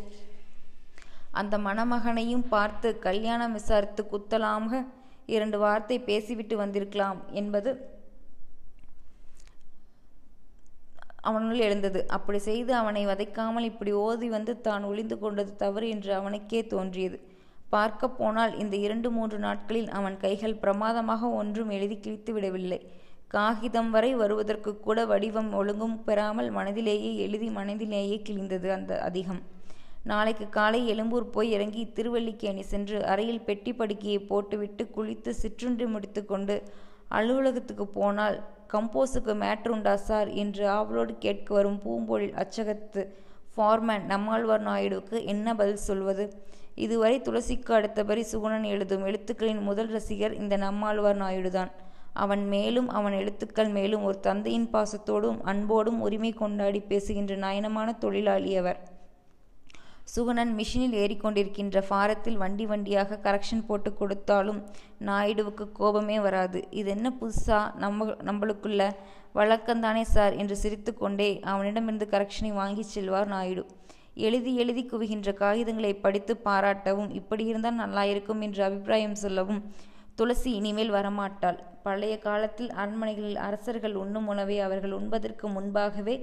அந்த 1.32 1.58
மணமகனையும் 1.58 2.45
பார்த்து 2.50 3.00
கல்யாணம் 3.00 3.52
விசாரித்து 3.52 4.04
குத்தலாம 4.12 4.86
இரண்டு 5.26 5.58
வார்த்தை 5.58 6.00
பேசிவிட்டு 6.00 6.58
வந்திருக்கலாம் 6.58 7.21
என்பது 7.32 7.69
அவனுள் 11.21 11.58
எழுந்தது. 11.58 12.08
அப்படி 12.08 12.38
செய்து 12.39 12.71
அவனை 12.76 13.08
வதைக்காமல் 13.08 13.69
இப்படி 13.69 13.91
ஓதி 13.91 14.28
வந்து 14.30 14.62
தான் 14.62 14.84
ஒளிந்து 14.84 15.19
கொண்டது 15.19 15.56
தவறு 15.56 15.89
என்று 15.89 16.13
அவனுக்கே 16.13 16.67
தோன்றியது. 16.67 17.17
பார்க்கப் 17.69 18.17
போனால் 18.17 18.54
இந்த 18.58 18.76
இரண்டு 18.76 19.12
மூன்று 19.12 19.38
நாட்களில் 19.38 19.89
அவன் 19.89 20.17
கைகள் 20.17 20.56
பிரமாதமாக 20.56 21.30
ஒன்றும் 21.30 21.69
எழுதி 21.69 21.98
கிழித்து 22.00 22.34
விடவில்லை. 22.34 22.80
காகிதம் 23.27 23.91
வரை 23.91 24.15
வருவதற்குக்கூட 24.15 25.05
வடிவம் 25.07 25.51
ஒழுங்கும் 25.53 26.03
பெறாமல் 26.03 26.49
மனதிலேயே 26.55 27.15
எழுதி 27.15 27.49
மனதிலேயே 27.49 28.17
கிழிந்தது 28.27 28.67
அந்த 28.69 29.01
அதிகம். 29.01 29.41
நாளைக்கு 30.03 30.49
காலை 30.49 30.88
எழும்பூர் 30.88 31.29
போய் 31.29 31.51
இறங்கி 31.51 31.83
திருவல்லிக்கேணி 31.95 32.61
சென்று 32.61 33.05
அறையில் 33.05 33.41
பெட்டி 33.41 33.73
படுக்கையை 33.73 34.19
போட்டுவிட்டு 34.19 34.83
குளித்து 34.95 35.29
சிற்றுண்டி 35.29 35.85
முடித்து 35.85 36.25
கொண்டு 36.25 36.63
அலுவலகத்துக்கு 37.11 37.85
போனால் 37.88 38.38
கம்போஸுக்கு 38.73 39.33
மேட்ருண்டா 39.41 39.93
சார்? 39.93 40.27
என்று 40.27 40.67
ஆவலோடு 40.67 41.17
கேட்க 41.17 41.53
வரும் 41.53 41.79
பூம்பொழில் 41.85 42.35
அச்சகத்து 42.43 43.01
ஃபார்மேன் 43.55 44.05
நம்மாழ்வார் 44.05 44.67
நாயுடுவுக்கு 44.67 45.23
என்ன 45.25 45.55
பதில் 45.55 45.85
சொல்வது? 45.89 46.25
இதுவரை 46.75 47.21
துளசிக்கு 47.21 47.71
அடுத்தபடி 47.71 48.25
சுகுணன் 48.31 48.63
எழுதும் 48.63 49.05
எழுத்துக்களின் 49.05 49.61
முதல் 49.61 49.88
ரசிகர் 49.88 50.33
இந்த 50.33 50.57
நம்மாழ்வார் 50.57 51.21
நாயுடுதான். 51.21 51.71
அவன் 52.15 52.43
மேலும் 52.47 52.89
அவன் 52.89 53.12
எழுத்துக்கள் 53.12 53.69
மேலும் 53.69 54.04
ஒரு 54.04 54.19
தந்தையின் 54.19 54.67
பாசத்தோடும் 54.73 55.39
அன்போடும் 55.43 56.01
உரிமை 56.01 56.32
கொண்டாடி 56.34 56.80
பேசுகின்ற 56.80 57.36
நயனமான 57.36 57.97
தொழிலாளி 57.97 58.51
அவர். 58.56 58.80
சுகுணன் 60.15 60.51
மிஷினில் 60.58 60.95
ஏறிக்கொண்டிருக்கின்ற 61.04 61.78
ஃபாரத்தில் 61.89 62.38
வண்டி 62.38 62.65
வண்டியாக 62.65 63.19
கரெக்ஷன் 63.23 63.63
போட்டு 63.67 63.93
கொடுத்தாலும் 63.93 64.60
நாயுடுவுக்கு 65.06 65.65
கோபமே 65.71 66.19
வராது. 66.19 66.60
இது 66.69 66.89
என்ன 66.89 67.08
புதுசா? 67.21 67.60
நம்ம 67.75 68.06
நம்மளுக்குள்ள 68.06 68.84
வழக்கம்தானே 69.36 70.01
சார்? 70.01 70.36
என்று 70.36 70.56
சிரித்துக்கொண்டே 70.56 71.30
அவனிடமிருந்து 71.54 72.08
கரெக்ஷனை 72.12 72.54
வாங்கி 72.54 72.86
செல்வார் 72.93 73.28
நாயுடு. 73.28 73.65
எழுதி 74.28 74.51
எழுதி 74.56 74.84
குவிகின்ற 74.86 75.30
காகிதங்களை 75.39 75.93
படித்து 76.01 76.34
பாராட்டவும் 76.45 77.10
இப்படி 77.13 77.45
இருந்தால் 77.45 77.80
நல்லாயிருக்கும் 77.80 78.39
என்று 78.39 78.63
அபிப்பிராயம் 78.63 79.15
சொல்லவும் 79.15 79.62
துளசி 80.17 80.49
இனிமேல் 80.51 80.91
வரமாட்டாள். 80.91 81.58
பழைய 81.84 82.13
காலத்தில் 82.19 82.69
அரண்மனைகளில் 82.82 83.39
அரசர்கள் 83.47 83.95
உண்ணும் 83.95 84.28
உணவை 84.28 84.58
அவர்கள் 84.60 84.91
உண்பதற்கு 84.91 85.45
முன்பாகவே 85.47 86.15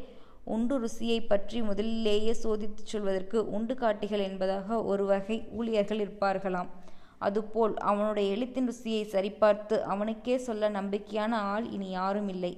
உண்டு 0.45 0.77
ருசியை 0.81 1.19
பற்றி 1.27 1.59
முதலிலேயே 1.63 2.33
சோதித்துச் 2.43 2.93
சொல்வதற்கு 2.93 3.39
உண்டு 3.51 3.75
காட்டிகள் 3.75 4.25
என்பதாக 4.29 4.79
ஒரு 4.83 5.05
வகை 5.05 5.39
ஊழியர்கள் 5.59 6.03
இருப்பார்களாம். 6.05 6.71
அதுபோல் 7.19 7.75
அவனுடைய 7.91 8.29
எழுத்தின் 8.35 8.69
ருசியை 8.69 9.05
சரிபார்த்து 9.15 9.77
அவனுக்கே 9.95 10.37
சொல்ல 10.39 10.71
நம்பிக்கையான 10.71 11.33
ஆள் 11.53 11.67
இனி 11.71 11.91
யாரும் 11.91 12.29
இல்லை. 12.29 12.53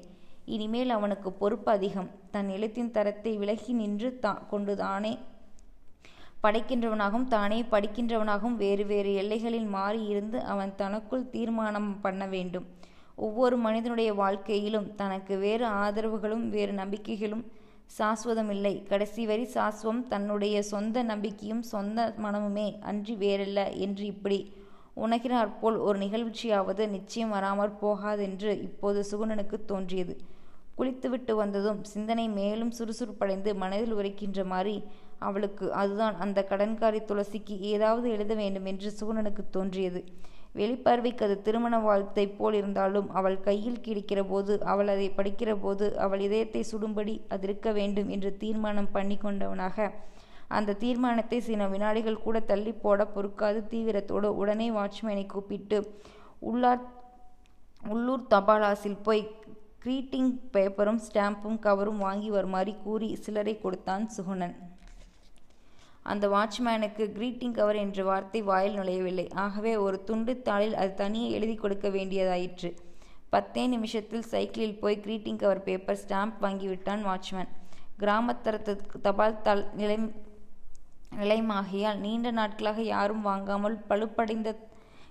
இனிமேல் 0.55 0.91
அவனுக்கு 0.91 1.33
பொறுப்பு 1.33 1.71
அதிகம். 1.73 2.11
தன் 2.31 2.49
எழுத்தின் 2.49 2.91
தரத்தை 2.91 3.33
விலகி 3.37 3.73
நின்று 3.73 4.11
தா 4.19 4.33
கொண்டுதானே 4.51 5.13
படைக்கின்றவனாகவும் 6.45 7.29
தானே 7.35 7.59
படிக்கின்றவனாகவும் 7.71 8.57
வேறு 8.57 8.85
வேறு 8.87 9.13
எல்லைகளில் 9.15 9.69
மாறி 9.77 10.03
இருந்து 10.05 10.41
அவன் 10.53 10.73
தனக்குள் 10.77 11.31
தீர்மானம் 11.31 12.01
பண்ண 12.01 12.27
வேண்டும். 12.27 12.67
ஒவ்வொரு 13.17 13.57
மனிதனுடைய 13.57 14.11
வாழ்க்கையிலும் 14.15 14.89
தனக்கு 14.95 15.35
வேறு 15.37 15.67
ஆதரவுகளும் 15.67 16.45
வேறு 16.49 16.73
நம்பிக்கைகளும் 16.73 17.45
சாஸ்வதமில்லை. 17.99 18.75
கடைசி 18.83 19.23
வரி 19.27 19.47
சாஸ்வம் 19.55 20.03
தன்னுடைய 20.09 20.57
சொந்த 20.63 21.03
நம்பிக்கையும் 21.03 21.63
சொந்த 21.63 22.15
மனமுமே 22.25 22.69
அன்றி 22.81 23.15
வேறல்ல 23.15 23.63
என்று 23.77 24.05
இப்படி 24.07 24.39
உணர்கிறாற்போல் 24.97 25.79
ஒரு 25.79 25.99
நிகழ்ச்சியாவது 25.99 26.83
நிச்சயம் 26.89 27.31
வராமற் 27.31 27.79
போகாதென்று 27.81 28.53
இப்போது 28.61 29.01
சுகுணனுக்கு 29.11 29.59
தோன்றியது. 29.65 30.15
குளித்துவிட்டு 30.75 31.33
வந்ததும் 31.37 31.81
சிந்தனை 31.85 32.29
மேலும் 32.29 32.73
சுறுசுறுப்படைந்து 32.79 33.51
மனதில் 33.55 33.95
உரைக்கின்ற 33.95 34.45
மாதிரி 34.45 34.77
அவளுக்கு 35.29 35.67
அதுதான் 35.81 36.17
அந்த 36.25 36.39
கடன்காரி 36.51 37.01
துளசிக்கு 37.09 37.55
ஏதாவது 37.73 38.07
எழுத 38.17 38.33
வேண்டும் 38.43 38.69
என்று 38.73 38.91
சுகுணனுக்கு 38.99 39.43
தோன்றியது. 39.57 40.01
வெளிப்பார்வைக்கு 40.59 41.23
அது 41.27 41.37
திருமண 41.47 41.75
வாழ்த்தை 41.87 42.25
போல் 42.39 42.57
இருந்தாலும் 42.59 43.09
அவள் 43.19 43.39
கையில் 43.47 43.85
கிடைக்கிற 43.87 44.21
போது 44.33 44.53
அவள் 44.73 44.91
அதை 44.93 45.09
படிக்கிற 45.17 45.53
போது 45.63 45.87
அவள் 46.05 46.23
இதயத்தை 46.27 46.63
சுடும்படி 46.73 47.15
அது 47.35 47.47
இருக்க 47.49 47.69
வேண்டும் 47.79 48.11
என்று 48.17 48.31
தீர்மானம் 48.43 48.91
பண்ணி 48.97 49.17
கொண்டவனாக. 49.23 49.87
அந்த 50.57 50.77
தீர்மானத்தை 50.83 51.39
சில 51.47 51.67
வினாடிகள் 51.73 52.25
கூட 52.25 52.41
தள்ளி 52.51 52.73
போட 52.85 53.05
பொறுக்காது 53.15 53.61
தீவிரத்தோடு 53.73 54.29
உடனே 54.41 54.69
வாட்ச்மேனை 54.77 55.25
கூப்பிட்டு 55.33 55.79
உள்ளார் 56.51 56.85
உள்ளூர் 57.95 58.29
தபாலாசில் 58.35 59.03
போய் 59.07 59.23
கிரீட்டிங் 59.85 60.31
பேப்பரும் 60.55 61.01
ஸ்டாம்பும் 61.07 61.59
கவரும் 61.67 62.03
வாங்கி 62.05 62.31
வருமாறு 62.37 62.73
கூறி 62.85 63.09
சிலரை 63.25 63.55
கொடுத்தான் 63.65 64.05
சுகுணன். 64.17 64.55
அந்த 66.13 66.25
வாட்ச்மேனுக்கு 66.29 67.05
கிரீட்டிங் 67.17 67.57
கவர் 67.59 67.77
என்ற 67.77 68.05
வார்த்தை 68.05 68.41
வாயில் 68.43 68.79
நுழையவில்லை. 68.79 69.27
ஆகவே 69.45 69.73
ஒரு 69.85 69.99
துண்டு 70.09 70.33
தாளில் 70.49 70.77
அது 70.83 70.95
தனியே 70.95 71.29
எழுதி 71.31 71.55
கொடுக்க 71.55 71.89
வேண்டியதாயிற்று. 71.89 72.71
பத்தே 73.29 73.63
நிமிஷத்தில் 73.67 74.29
சைக்கிளில் 74.33 74.81
போய் 74.83 75.03
கிரீட்டிங் 75.05 75.41
கவர் 75.43 75.63
பேப்பர் 75.63 76.01
ஸ்டாம்ப் 76.03 76.37
வாங்கிவிட்டான் 76.43 77.03
வாட்ச்மேன். 77.09 77.51
கிராமத்தரத்து 77.99 78.73
தபால் 79.07 79.43
தாள் 79.43 79.65
நிலை 79.75 79.97
நிலைமாகியால் 81.21 82.01
நீண்ட 82.05 82.29
நாட்களாக 82.31 82.83
யாரும் 82.83 83.21
வாங்காமல் 83.23 83.77
பழுப்படைந்த 83.89 84.51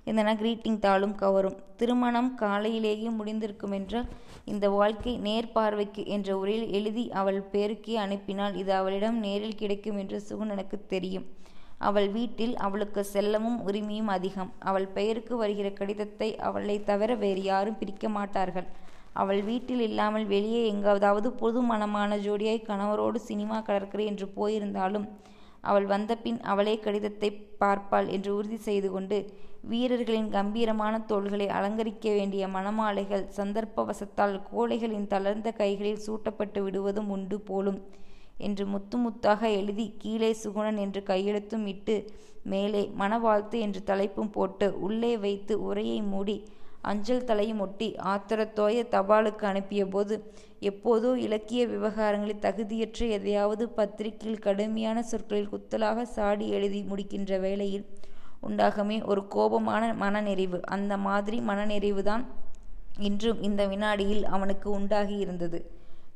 இருந்தன. 0.07 0.33
கிரீட்டிங் 0.41 0.79
தாளும் 0.85 1.15
கவரும். 1.21 1.57
திருமணம் 1.79 2.31
காலையிலேயே 2.41 3.09
முடிந்திருக்கும் 3.19 3.75
என்றால் 3.77 4.09
இந்த 4.51 4.65
வாழ்க்கை 4.77 5.13
நேர்பார்வைக்கு 5.27 6.03
என்ற 6.15 6.29
உரையில் 6.41 6.67
எழுதி 6.77 7.05
அவள் 7.19 7.39
பேருக்கே 7.53 7.95
அனுப்பினால் 8.05 8.57
இது 8.61 8.71
அவளிடம் 8.79 9.17
நேரில் 9.25 9.59
கிடைக்கும் 9.61 9.99
என்று 10.03 10.17
சுகுணனுக்கு 10.29 10.79
தெரியும். 10.93 11.27
அவள் 11.87 12.09
வீட்டில் 12.17 12.55
அவளுக்கு 12.65 13.01
செல்லமும் 13.13 13.57
உரிமையும் 13.67 14.11
அதிகம். 14.15 14.51
அவள் 14.69 14.87
பெயருக்கு 14.97 15.33
வருகிற 15.37 15.69
கடிதத்தை 15.79 16.29
அவளை 16.47 16.77
தவிர 16.89 17.15
வேறு 17.23 17.43
யாரும் 17.43 17.79
பிரிக்க 17.81 18.09
மாட்டார்கள். 18.17 18.67
அவள் 19.21 19.41
வீட்டில் 19.47 19.83
இல்லாமல் 19.87 20.25
வெளியே 20.25 20.61
எங்காவதாவது 20.69 21.29
பொது 21.41 21.59
மனமான 21.71 22.17
ஜோடியாய் 22.25 22.67
கணவரோடு 22.69 23.19
சினிமா 23.29 23.57
கடற்கரை 23.61 24.05
என்று 24.11 24.27
போயிருந்தாலும் 24.37 25.07
அவள் 25.69 25.85
வந்தபின் 25.91 26.39
அவளே 26.51 26.75
கடிதத்தை 26.85 27.29
பார்ப்பாள் 27.61 28.07
என்று 28.15 28.31
உறுதி 28.37 28.57
செய்து 28.67 28.89
கொண்டு 28.95 29.17
வீரர்களின் 29.63 30.29
கம்பீரமான 30.29 30.95
தோள்களை 31.01 31.45
அலங்கரிக்க 31.47 32.07
வேண்டிய 32.13 32.43
மணமாலைகள் 32.47 33.29
சந்தர்ப்பவசத்தால் 33.35 34.35
கோழைகளின் 34.49 35.07
தளர்ந்த 35.07 35.51
கைகளில் 35.51 36.03
சூட்டப்பட்டு 36.05 36.61
விடுவதும் 36.63 37.09
உண்டு 37.09 37.37
போலும் 37.41 37.79
என்று 38.37 38.65
முத்து 38.65 38.97
முத்தாக 38.97 39.41
எழுதி 39.51 39.85
கீழே 39.97 40.31
சுகுணன் 40.33 40.77
என்று 40.77 41.01
கையெழுத்தும் 41.03 41.65
இட்டு 41.65 41.95
மேலே 42.43 42.83
மனவாழ்த்து 42.99 43.57
என்று 43.59 43.81
தலைப்பும் 43.85 44.31
போட்டு 44.31 44.67
உள்ளே 44.79 45.13
வைத்து 45.17 45.53
உரையை 45.61 45.99
மூடி 46.03 46.37
அஞ்சல் 46.81 47.25
தலையும் 47.25 47.59
ஒட்டி 47.59 47.87
ஆத்திரத்தோய 48.05 48.79
தபாலுக்கு 48.91 49.45
அனுப்பிய 49.45 49.83
போது 49.87 50.15
எப்போதோ 50.61 51.11
இலக்கிய 51.17 51.61
விவகாரங்களில் 51.67 52.41
தகுதியற்ற 52.41 53.07
எதையாவது 53.09 53.63
பத்திரிகையில் 53.69 54.39
கடுமையான 54.39 55.03
சொற்களில் 55.03 55.51
குத்தலாக 55.51 56.05
சாடி 56.11 56.47
எழுதி 56.49 56.81
முடிக்கின்ற 56.83 57.39
வேளையில் 57.39 57.85
உண்டாகமே. 58.47 58.97
ஒரு 59.03 59.21
கோபமான 59.35 59.93
மனநிறைவு. 59.95 60.59
அந்த 60.75 60.93
மாதிரி 60.97 61.37
மனநிறைவு 61.41 62.03
தான் 62.03 62.23
இன்றும் 62.99 63.39
இந்த 63.41 63.61
வினாடியில் 63.65 64.23
அவனுக்கு 64.27 64.67
உண்டாகி 64.69 65.15
இருந்தது. 65.17 65.59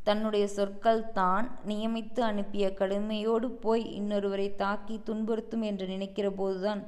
தன்னுடைய 0.04 0.46
சொற்கள் 0.48 1.02
தான் 1.12 1.46
நியமித்து 1.66 2.22
அனுப்பிய 2.22 2.66
கடுமையோடு 2.74 3.48
போய் 3.64 3.84
இன்னொருவரை 4.00 4.48
தாக்கி 4.56 4.96
துன்புறுத்தும் 5.08 5.62
என்று 5.62 5.86
நினைக்கிற 5.88 6.28
போதுதான் 6.32 6.82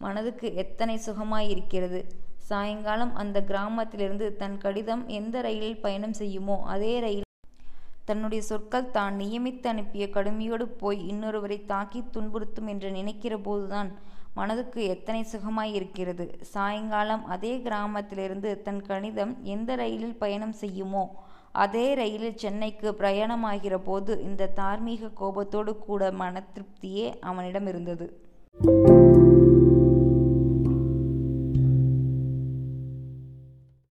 மனதுக்கு 0.00 0.46
எத்தனை 0.54 0.96
சுகமாயிருக்கிறது 1.06 2.00
சாயங்காலம் 2.48 3.12
அந்த 3.14 3.38
கிராமத்திலிருந்து 3.42 4.26
தன் 4.36 4.58
கடிதம் 4.58 5.04
எந்த 5.10 5.36
ரயிலில் 5.40 5.80
பயணம் 5.80 6.16
செய்யுமோ 6.18 6.56
அதே 6.64 6.92
ரயில் 7.00 7.24
தன்னுடைய 8.04 8.40
சொற்கள் 8.42 8.90
தான் 8.90 9.14
நியமித்து 9.16 9.66
அனுப்பிய 9.68 10.04
கடுமையோடு 10.10 10.66
போய் 10.78 11.00
இன்னொருவரை 11.08 11.58
தாக்கி 11.66 12.00
துன்புறுத்தும் 12.14 12.68
என்று 12.68 12.90
நினைக்கிற 12.90 13.34
போதுதான் 13.38 13.90
மனதுக்கு 14.38 14.80
எத்தனை 14.94 15.20
சுகமாய் 15.32 15.76
இருக்கிறது? 15.78 16.26
சாயங்காலம் 16.54 17.24
அதே 17.34 17.52
கிராமத்திலிருந்து 17.66 18.50
தன் 18.66 18.82
கணிதம் 18.88 19.32
எந்த 19.54 19.70
ரயிலில் 19.82 20.20
பயணம் 20.22 20.56
செய்யுமோ 20.62 21.04
அதே 21.64 21.86
ரயிலில் 22.00 22.40
சென்னைக்கு 22.42 22.88
பிரயாணமாகிற 23.00 23.76
போது 23.88 24.14
இந்த 24.28 24.50
தார்மீக 24.58 25.12
கோபத்தோடு 25.20 25.74
கூட 25.86 26.10
மன 26.22 26.44
திருப்தியே 26.54 27.06
அவனிடம் 27.30 27.68
இருந்தது. 27.72 28.08